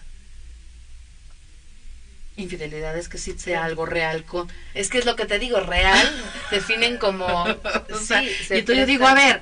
[2.42, 4.48] infidelidad es que sí sea algo real con...
[4.74, 6.08] Es que es lo que te digo, real,
[6.50, 7.46] definen como...
[7.48, 9.40] y entonces yo digo, a ver,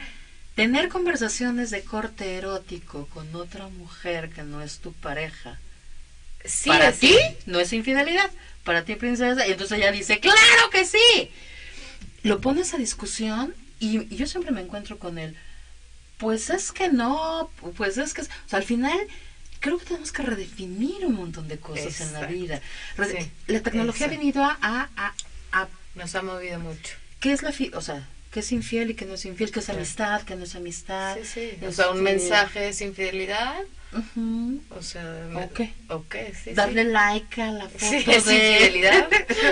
[0.55, 5.59] tener conversaciones de corte erótico con otra mujer que no es tu pareja,
[6.45, 8.31] sí, para ti no es infidelidad,
[8.65, 11.31] para ti princesa, y entonces ella dice, claro que sí.
[12.23, 15.37] Lo pones a discusión y, yo siempre me encuentro con él.
[16.19, 18.99] Pues es que no, pues es que, o sea, al final
[19.61, 22.61] creo que tenemos que redefinir un montón de cosas en la vida.
[23.47, 25.15] la tecnología ha venido a, a,
[25.53, 26.95] a, Nos ha movido mucho.
[27.21, 27.53] ¿Qué es la...
[27.53, 29.51] Fi o sea, qué es infiel y qué no es infiel?
[29.51, 30.23] ¿Qué es amistad?
[30.23, 31.17] ¿Qué no es amistad?
[31.23, 31.67] Sí, sí.
[31.67, 33.63] O sea, un este, mensaje es infidelidad.
[34.71, 35.29] O sea,
[35.89, 36.35] ¿o qué?
[36.45, 39.09] Sí, Darle like a la foto sí, es infidelidad.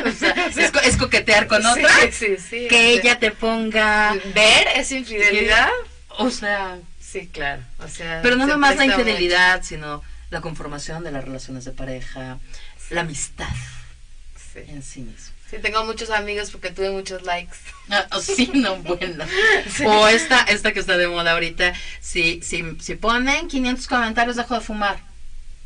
[0.06, 0.46] o sea,
[0.84, 1.90] es, coquetear con otra.
[2.12, 4.14] Sí, sí, Que ella te ponga...
[4.34, 5.70] ¿Ver es infidelidad?
[6.18, 6.78] O sea...
[7.10, 7.62] Sí, claro.
[7.78, 12.38] O sea, Pero no nomás la infidelidad, sino la conformación de las relaciones de pareja,
[12.90, 13.54] la amistad
[14.54, 15.34] en sí mismo.
[15.50, 17.56] Sí, tengo muchos amigos porque tuve muchos likes.
[17.90, 19.24] Ah, oh, sí, no, bueno.
[19.84, 24.54] O esta, esta que está de moda ahorita, si, si, si ponen 500 comentarios, dejo
[24.54, 24.98] de fumar.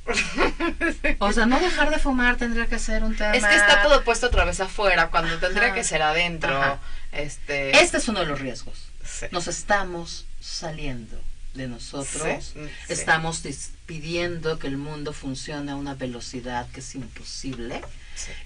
[1.20, 3.32] O sea, no dejar de fumar tendría que ser un tema.
[3.34, 6.78] Es que está todo puesto otra vez afuera, cuando tendría que ser adentro.
[7.12, 7.78] Este...
[7.80, 8.88] este es uno de los riesgos.
[9.30, 11.20] Nos estamos saliendo
[11.54, 12.54] de nosotros.
[12.88, 13.42] Estamos
[13.86, 17.80] pidiendo que el mundo funcione a una velocidad que es imposible.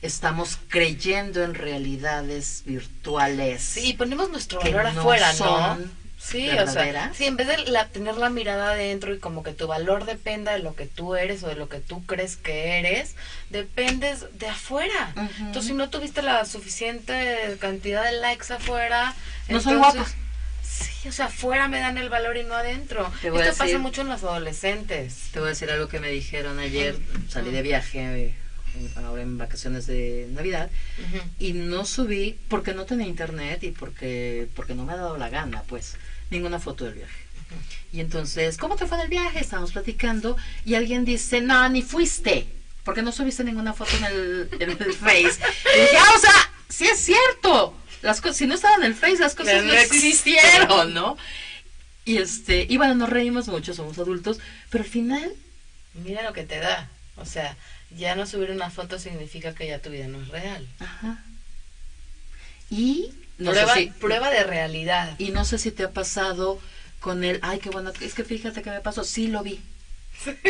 [0.03, 3.63] Estamos creyendo en realidades virtuales.
[3.63, 5.79] Sí, ponemos nuestro valor afuera, ¿no?
[6.17, 7.57] Sí, o sea, sí, en vez de
[7.93, 11.43] tener la mirada adentro y como que tu valor dependa de lo que tú eres
[11.43, 13.15] o de lo que tú crees que eres,
[13.51, 15.13] dependes de afuera.
[15.39, 19.15] Entonces, si no tuviste la suficiente cantidad de likes afuera,
[19.49, 20.07] no soy guapa
[21.09, 23.11] o sea, afuera me dan el valor y no adentro.
[23.23, 25.29] Esto pasa mucho en los adolescentes.
[25.33, 26.97] Te voy a decir algo que me dijeron ayer.
[27.29, 28.35] Salí de viaje eh,
[28.97, 30.71] ahora en vacaciones de Navidad
[31.39, 35.29] y no subí porque no tenía internet y porque porque no me ha dado la
[35.29, 35.97] gana, pues,
[36.31, 37.25] ninguna foto del viaje.
[37.93, 39.41] Y entonces, ¿cómo te fue del viaje?
[39.41, 42.49] Estábamos platicando y alguien dice, no, ni fuiste,
[42.83, 45.41] porque no subiste ninguna foto en el, en el Face.
[45.77, 47.75] y dije, ah, o sea, sí es cierto
[48.05, 51.17] las cosas, si no estaban en el Face, las cosas no, existieron, ¿no?
[52.05, 54.39] Y este, y bueno, nos reímos mucho, somos adultos,
[54.71, 55.33] pero al final.
[55.95, 56.91] Mira lo que te da.
[57.17, 57.57] O sea,
[57.97, 60.67] ya no subir una foto significa que ya tu vida no es real.
[60.81, 61.25] Ajá.
[62.69, 65.15] Y no prueba, prueba de realidad.
[65.19, 66.61] Y no sé si te ha pasado
[67.01, 69.61] con el, ay, qué bueno, es que fíjate que me pasó, sí lo vi.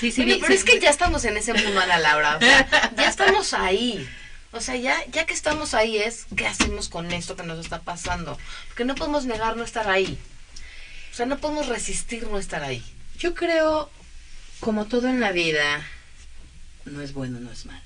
[0.00, 2.36] Sí, sí, pero es que ya estamos en ese mundo, Ana Laura.
[2.36, 4.08] O sea, ya estamos ahí.
[4.52, 7.82] O sea, ya, ya que estamos ahí es, ¿qué hacemos con esto que nos está
[7.82, 8.38] pasando?
[8.68, 10.18] Porque no podemos negar no estar ahí.
[11.12, 12.82] O sea, no podemos resistir no estar ahí.
[13.18, 13.90] Yo creo,
[14.60, 15.84] como todo en la vida,
[16.86, 17.82] no es bueno, no es malo.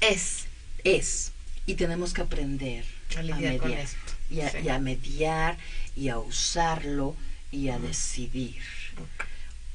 [0.00, 0.46] Es.
[0.84, 1.32] Es.
[1.66, 2.84] Y tenemos que aprender
[3.16, 3.86] a, mediar.
[4.30, 5.58] Y, a, mediar
[5.96, 7.16] y a usarlo
[7.50, 8.62] y a decidir.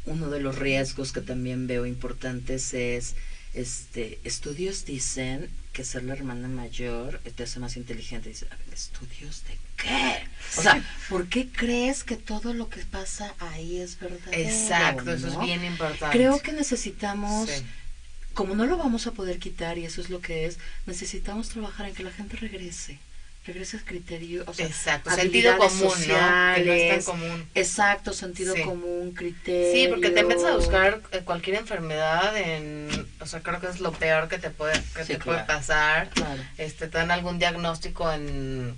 [0.05, 3.15] Uno de los riesgos que también veo importantes es,
[3.54, 8.30] este, estudios dicen que ser la hermana mayor te hace más inteligente.
[8.30, 10.28] Dice, ¿estudios de qué?
[10.58, 14.34] O sea, ¿por qué crees que todo lo que pasa ahí es verdad?
[14.34, 16.16] Exacto, eso es bien importante.
[16.16, 17.49] Creo que necesitamos,
[18.34, 21.88] como no lo vamos a poder quitar y eso es lo que es, necesitamos trabajar
[21.88, 22.99] en que la gente regrese
[23.46, 27.46] regresa al criterio, o sea, exacto, sentido común, sociales, común.
[27.56, 29.72] Exacto, sentido común, criterio.
[29.74, 32.89] Sí, porque te empiezas a buscar eh, cualquier enfermedad en,
[33.20, 36.10] o sea, creo que es lo peor que te puede que te puede pasar.
[36.58, 38.76] Este te dan algún diagnóstico en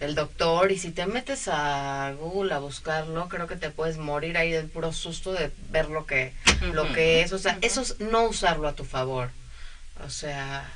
[0.00, 4.38] el doctor y si te metes a Google a buscarlo, creo que te puedes morir
[4.38, 6.32] ahí del puro susto de ver lo que
[6.72, 9.30] lo que es, o sea, eso es no usarlo a tu favor.
[10.04, 10.68] O sea,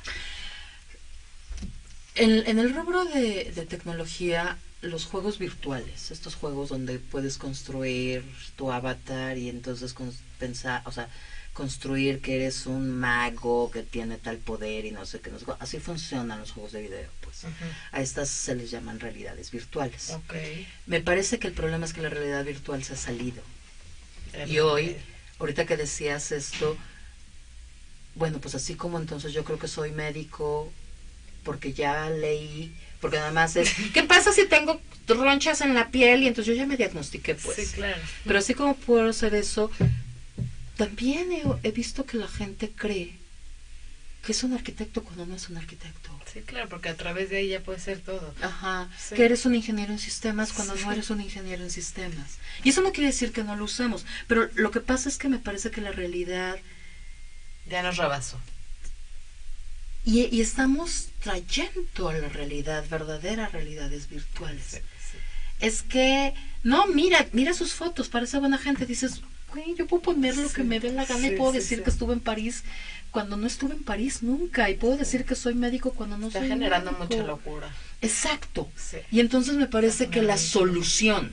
[2.15, 8.23] en, en el rubro de, de, tecnología, los juegos virtuales, estos juegos donde puedes construir
[8.55, 9.95] tu avatar y entonces
[10.39, 11.09] pensar, o sea,
[11.53, 15.45] construir que eres un mago que tiene tal poder y no sé qué, no sé,
[15.59, 17.43] así funcionan los juegos de video, pues.
[17.91, 20.17] A estas se les llaman realidades virtuales.
[20.85, 23.43] Me parece que el problema es que la realidad virtual se ha salido.
[24.47, 24.95] y hoy,
[25.39, 26.77] ahorita que decías esto,
[28.15, 30.71] bueno, pues así como entonces yo creo que soy médico
[31.43, 36.23] porque ya leí, porque además es, ¿qué pasa si tengo ronchas en la piel?
[36.23, 37.57] Y entonces yo ya me diagnostiqué, pues.
[37.57, 38.01] Sí, claro.
[38.25, 39.71] Pero así como puedo hacer eso,
[40.77, 43.21] también he, he visto que la gente cree
[44.23, 46.11] que es un arquitecto cuando no es un arquitecto.
[46.31, 48.33] Sí, claro, porque a través de ella puede ser todo.
[48.41, 52.37] Ajá, que eres un ingeniero en sistemas cuando no eres un ingeniero en sistemas.
[52.63, 55.27] Y eso no quiere decir que no lo usemos, pero lo que pasa es que
[55.27, 56.57] me parece que la realidad...
[57.67, 58.39] Ya nos rebasó.
[60.03, 64.81] Y, y estamos trayendo a la realidad, verdaderas realidades virtuales.
[65.59, 66.33] Es que,
[66.63, 69.21] no, mira, mira sus fotos, parece buena gente, dices,
[69.53, 72.13] güey, yo puedo poner lo que me dé la gana y puedo decir que estuve
[72.13, 72.63] en París
[73.11, 76.39] cuando no estuve en París nunca y puedo decir que soy médico cuando no Está
[76.39, 77.69] soy generando mucha locura.
[78.01, 78.69] Exacto.
[79.11, 81.31] Y entonces me parece que la solución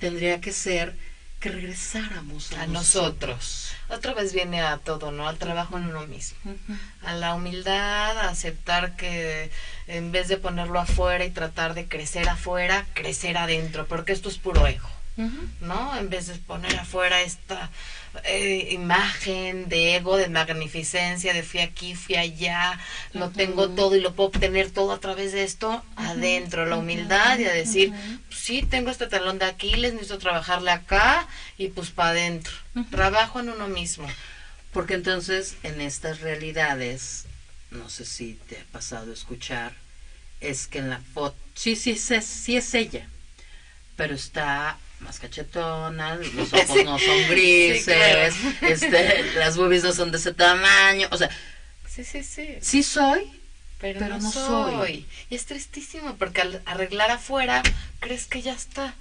[0.00, 0.96] tendría que ser
[1.42, 3.72] que regresáramos a, nosotros.
[3.88, 5.26] Otra vez viene a todo, ¿no?
[5.26, 6.38] Al trabajo en uno mismo.
[7.02, 9.50] A la humildad, a aceptar que
[9.88, 14.38] en vez de ponerlo afuera y tratar de crecer afuera, crecer adentro, porque esto es
[14.38, 14.88] puro ego.
[15.60, 15.96] ¿No?
[15.96, 17.70] En vez de poner afuera esta
[18.24, 22.78] eh, imagen de ego, de magnificencia, de fui aquí, fui allá,
[23.12, 27.38] lo tengo todo y lo puedo obtener todo a través de esto, adentro, la humildad
[27.38, 27.92] y a decir,
[28.28, 32.52] pues sí, tengo este talón de Aquiles, necesito trabajarle acá y pues para adentro.
[32.90, 34.06] Trabajo en uno mismo.
[34.72, 37.26] Porque entonces en estas realidades,
[37.70, 39.72] no sé si te ha pasado escuchar,
[40.40, 43.06] es que en la foto, sí, sí, sí, sí es ella,
[43.96, 50.18] pero está más cachetona, los ojos no son grises, este, las boobies no son de
[50.18, 51.30] ese tamaño, o sea,
[51.88, 52.56] sí, sí, sí.
[52.60, 53.30] Sí soy,
[53.80, 55.06] pero, no, soy.
[55.28, 57.62] Y es tristísimo porque al arreglar afuera
[58.00, 58.94] crees que ya está.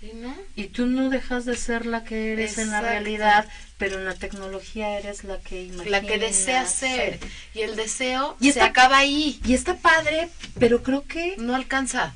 [0.00, 0.34] ¿Y no?
[0.56, 3.46] Y tú no dejas de ser la que eres en la realidad,
[3.78, 5.90] pero en la tecnología eres la que imaginas.
[5.90, 7.20] La que deseas ser.
[7.54, 9.40] Y el deseo y se acaba ahí.
[9.44, 11.36] Y está padre, pero creo que...
[11.38, 12.14] No alcanza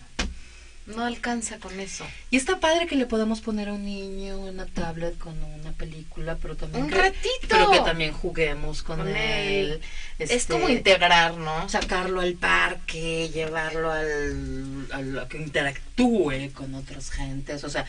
[0.86, 2.06] no alcanza con eso.
[2.30, 6.36] Y está padre que le podamos poner a un niño una tablet con una película,
[6.40, 9.80] pero también un ratito, pero que también juguemos con, él.
[10.18, 11.68] es este, como integrar, ¿no?
[11.68, 17.84] Sacarlo al parque, llevarlo al, a que interactúe con otras gentes, o sea,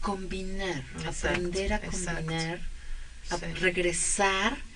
[0.00, 2.60] combinar, aprender a combinar,
[3.30, 4.71] a regresar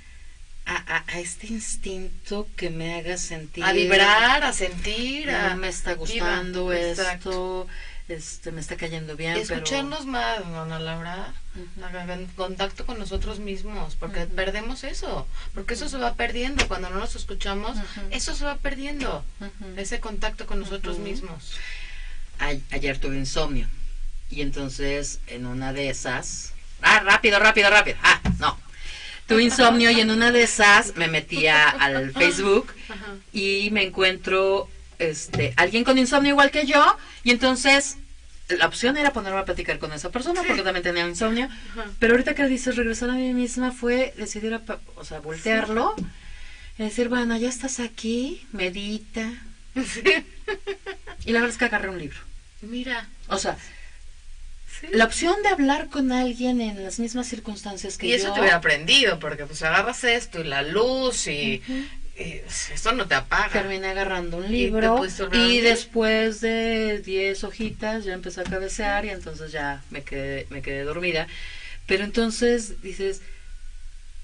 [0.66, 3.64] a, a, este instinto que me haga sentir.
[3.64, 5.30] A vibrar, a sentir.
[5.30, 7.68] No me está gustando esto,
[8.08, 9.36] este, me está cayendo bien.
[9.36, 11.32] escucharnos más, Ana Laura.
[12.08, 16.66] en contacto con nosotros mismos, porque perdemos eso, porque eso se va perdiendo.
[16.66, 17.78] Cuando no nos escuchamos,
[18.10, 19.24] eso se va perdiendo,
[19.76, 21.54] ese contacto con nosotros mismos.
[22.70, 23.68] ayer tuve insomnio
[24.30, 26.52] y entonces en una de esas...
[26.82, 27.96] Ah, rápido, rápido, rápido.
[28.02, 28.65] Ah, no
[29.26, 32.72] tuve insomnio y en una de esas me metía al Facebook
[33.32, 34.68] y me encuentro
[34.98, 37.98] este alguien con insomnio igual que yo y entonces
[38.48, 41.48] la opción era ponerme a platicar con esa persona porque también tenía insomnio,
[41.98, 44.58] pero ahorita que dices regresar a mí misma fue decidir,
[44.94, 45.96] o sea, voltearlo
[46.78, 49.32] y decir, bueno, ya estás aquí, medita.
[51.24, 52.18] Y la verdad es que agarré un libro.
[52.62, 53.08] Mira.
[53.26, 53.58] O sea,
[54.90, 58.12] la opción de hablar con alguien en las mismas circunstancias que yo.
[58.12, 61.62] Y eso te hubiera aprendido, porque pues agarras esto y la luz y,
[62.16, 63.50] eso no te apaga.
[63.52, 69.52] Terminé agarrando un libro y, después de 10 hojitas ya empecé a cabecear y entonces
[69.52, 71.26] ya me quedé, me quedé dormida.
[71.86, 73.20] Pero entonces dices,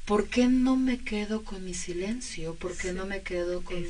[0.07, 2.55] ¿por qué no me quedo con mi silencio?
[2.55, 3.85] ¿Por qué no me quedo con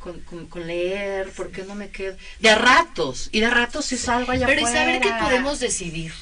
[0.00, 2.16] con, con, leer, ¿por qué no me quedo?
[2.38, 6.12] De a ratos, y de ratos si salgo allá Pero saber que podemos decidir,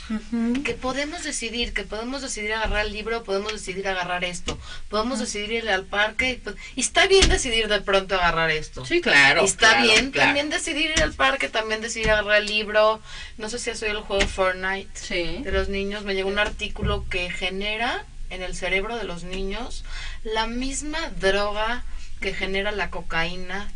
[0.64, 4.59] que podemos decidir, que podemos decidir agarrar el libro, podemos decidir agarrar esto,
[4.89, 6.41] podemos decidir ir al parque,
[6.74, 8.85] y, está bien decidir de pronto agarrar esto.
[8.85, 9.45] Sí, claro.
[9.45, 13.01] está bien también decidir ir al parque, también decidir agarrar el libro.
[13.37, 17.05] No sé si has oído el juego Fortnite de los niños, me llegó un artículo
[17.09, 19.85] que genera en el cerebro de los niños
[20.22, 21.85] la misma droga
[22.21, 23.71] que genera la cocaína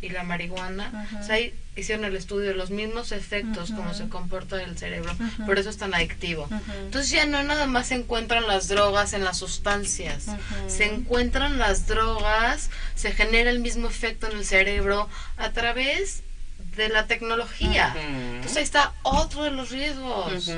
[0.00, 1.08] y la marihuana.
[1.20, 5.12] O sea, ahí hicieron el estudio de los mismos efectos, como se comporta el cerebro,
[5.44, 6.48] por eso es tan adictivo.
[6.84, 10.26] Entonces ya no nada más se encuentran las drogas en las sustancias,
[10.68, 16.22] se encuentran las drogas, se genera el mismo efecto en el cerebro a través
[16.76, 17.94] de la tecnología.
[17.96, 20.50] Entonces ahí está otro de los riesgos.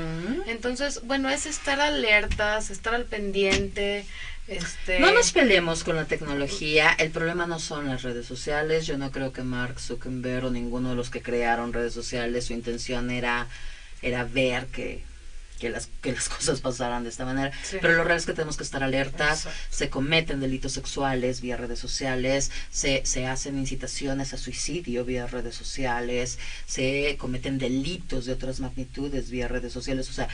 [0.47, 4.05] Entonces, bueno, es estar alertas, estar al pendiente,
[4.47, 4.99] este...
[4.99, 9.11] No nos peleemos con la tecnología, el problema no son las redes sociales, yo no
[9.11, 13.47] creo que Mark Zuckerberg o ninguno de los que crearon redes sociales, su intención era,
[14.01, 15.06] era ver que
[15.59, 17.51] que las, que las cosas pasaran de esta manera.
[17.71, 19.47] Pero lo real es que tenemos que estar alertas.
[19.69, 25.55] Se cometen delitos sexuales vía redes sociales, se, se hacen incitaciones a suicidio vía redes
[25.55, 30.09] sociales, se cometen delitos de otras magnitudes vía redes sociales.
[30.09, 30.27] O sea,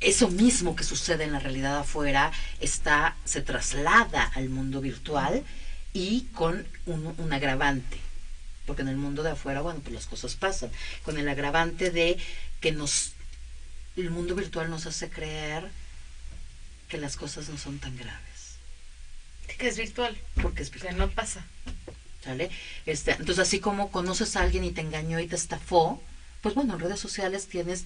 [0.00, 5.42] eso mismo que sucede en la realidad afuera está, se traslada al mundo virtual
[5.92, 7.98] y con un, un agravante
[8.66, 10.70] porque en el mundo de afuera, bueno, pues las cosas pasan,
[11.02, 12.18] con el agravante de
[12.60, 13.14] que nos
[14.02, 15.68] el mundo virtual nos hace creer
[16.88, 18.56] que las cosas no son tan graves.
[19.58, 20.16] Que es virtual.
[20.40, 20.94] Porque es virtual.
[20.94, 21.44] Que no pasa.
[22.24, 22.50] ¿Sale?
[22.86, 26.02] Este, entonces, así como conoces a alguien y te engañó y te estafó,
[26.42, 27.84] pues bueno, en redes sociales tienes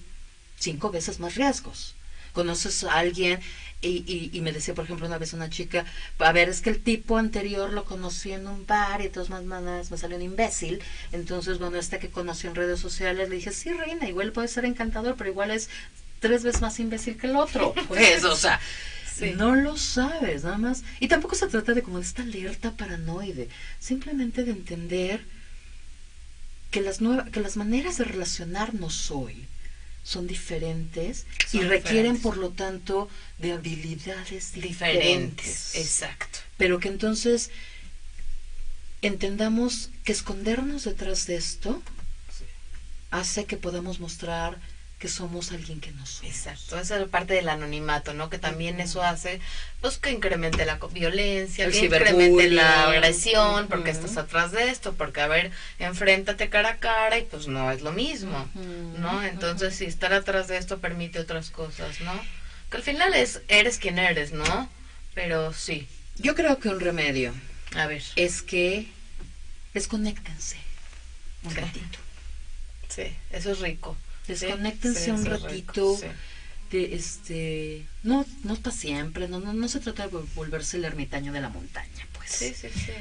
[0.59, 1.95] cinco veces más riesgos.
[2.33, 3.39] Conoces a alguien
[3.81, 5.85] y, y, me decía, por ejemplo, una vez una chica,
[6.17, 9.91] a ver, es que el tipo anterior lo conocí en un bar y todas maneras
[9.91, 10.81] me salió un imbécil.
[11.11, 14.65] Entonces, bueno, este que conocí en redes sociales, le dije, sí, reina, igual puede ser
[14.65, 15.69] encantador, pero igual es
[16.23, 17.75] tres veces más imbécil que el otro.
[17.89, 18.59] Pues, o sea,
[19.35, 20.83] no lo sabes, nada más.
[21.01, 23.49] Y tampoco se trata de como de esta alerta paranoide,
[23.79, 25.25] simplemente de entender
[26.71, 29.45] que las, nuevas, que las maneras de relacionarnos hoy
[30.03, 35.75] son diferentes y requieren, por lo tanto, de habilidades diferentes.
[35.75, 36.39] Exacto.
[36.57, 37.51] Pero que entonces
[39.01, 41.81] entendamos que escondernos detrás de esto
[43.11, 44.57] hace que podamos mostrar
[45.03, 46.33] que somos alguien que no somos.
[46.33, 48.29] Exacto, esa es parte del anonimato, ¿no?
[48.29, 49.41] Que también eso hace,
[49.81, 55.19] pues, que incremente la violencia, que incremente la agresión, porque estás atrás de esto, porque,
[55.19, 58.49] a ver, enfréntate cara a cara y pues no es lo mismo,
[58.97, 59.21] ¿no?
[59.23, 62.13] Entonces, si estar atrás de esto permite otras cosas, ¿no?
[62.71, 64.69] Que al final es, eres quien eres, ¿no?
[65.15, 65.85] Pero sí.
[66.15, 67.33] Yo creo que un remedio.
[67.75, 68.03] A ver.
[68.15, 68.87] Es que
[69.73, 70.55] desconéctense
[71.43, 71.99] un ratito.
[72.87, 73.97] Sí, eso es rico.
[74.27, 75.97] Desconéctense un ratito.
[76.71, 81.31] de, este, no, no para siempre, no, no, no se trata de volverse el ermitaño
[81.31, 82.31] de la montaña, pues.
[82.31, 82.91] Sí, sí, sí.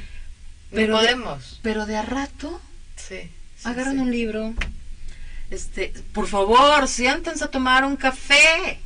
[0.71, 1.61] Pero podemos.
[1.63, 2.61] pero de a rato,
[2.97, 3.31] sí,
[3.65, 4.55] agarran un libro.
[5.51, 8.79] Este, por favor, siéntense a tomar un café.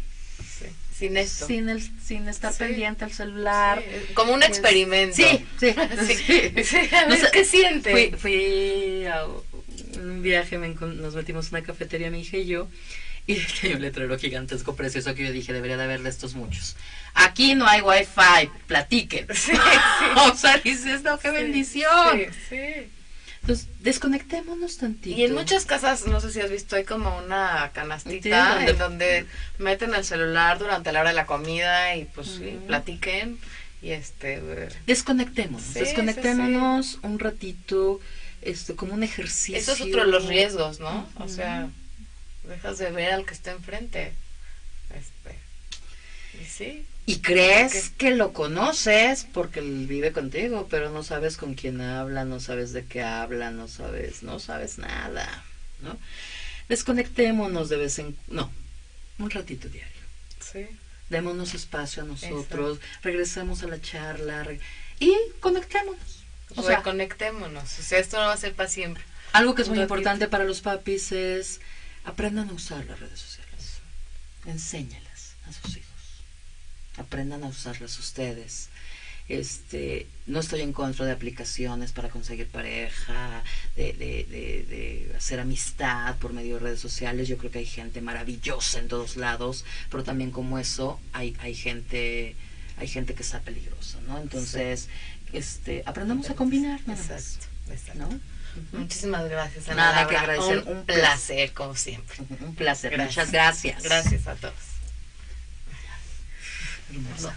[0.99, 1.47] Sin esto.
[1.47, 3.84] Sin, el, sin estar pendiente al celular.
[4.14, 5.16] Como un experimento.
[5.16, 5.74] Sí, sí.
[6.64, 6.76] sí.
[6.95, 7.91] A ver, ¿Qué siente?
[7.91, 9.26] Fui, fui a
[9.97, 12.69] un viaje nos metimos en una cafetería, mi hija y yo,
[13.27, 16.77] y hay un letrero gigantesco precioso que yo dije, debería de haberle estos muchos.
[17.15, 19.27] Aquí no hay wifi, platiquen.
[19.35, 19.53] Sí,
[20.17, 22.21] o sea, dices, no, qué bendición.
[22.49, 22.91] Sí,
[23.41, 25.19] Entonces, desconectémonos tantito.
[25.19, 29.27] Y en muchas casas, no sé si has visto, hay como una canastita en donde
[29.59, 33.39] meten el celular durante la hora de la comida y pues sí, platiquen.
[33.83, 34.41] Y este...
[34.87, 38.01] Desconectémonos, desconectémonos un ratito
[38.47, 39.57] esto como un ejercicio.
[39.57, 41.09] Eso es otro de los riesgos, ¿no?
[41.19, 41.69] O sea,
[42.45, 44.13] dejas de ver al que está enfrente.
[44.91, 45.39] Este,
[46.41, 46.87] y sí.
[47.09, 52.25] Y crees que lo conoces porque él vive contigo, pero no sabes con quién habla,
[52.25, 55.45] no sabes de qué habla, no sabes, no sabes nada,
[55.83, 55.97] ¿no?
[56.69, 58.51] Desconectémonos de vez en no,
[59.19, 59.93] un ratito diario.
[60.41, 60.67] Sí.
[61.09, 64.45] Démonos espacio a nosotros, regresemos a la charla
[64.99, 66.16] y conectémonos.
[66.55, 67.79] O sea, reconectémonos.
[67.79, 69.03] O sea, esto no va a ser para siempre.
[69.33, 71.61] Algo que es muy importante para los papis es
[72.05, 73.81] aprendan a usar las redes sociales.
[74.47, 75.87] Enséñalas a sus hijos.
[76.97, 78.69] Aprendan a usarlas ustedes.
[79.29, 83.43] Este, no estoy en contra de aplicaciones para conseguir pareja,
[83.75, 84.25] de, de,
[84.69, 87.27] de, hacer amistad por medio de redes sociales.
[87.27, 91.57] Yo creo que hay gente maravillosa en todos lados, pero también como eso hay, hay
[91.57, 92.37] gente
[92.79, 94.19] hay gente que está peligrosa, ¿no?
[94.21, 94.89] Entonces,
[95.33, 96.81] este, aprendamos a combinar.
[96.89, 97.47] Exacto,
[97.95, 98.09] ¿no?
[98.72, 100.64] Muchísimas gracias, Ana Nada que agradecer.
[100.66, 102.16] Un, placer, como siempre.
[102.41, 102.97] Un placer.
[102.99, 103.83] Muchas gracias.
[103.83, 104.55] Gracias a todos.
[106.91, 107.35] Hermosa.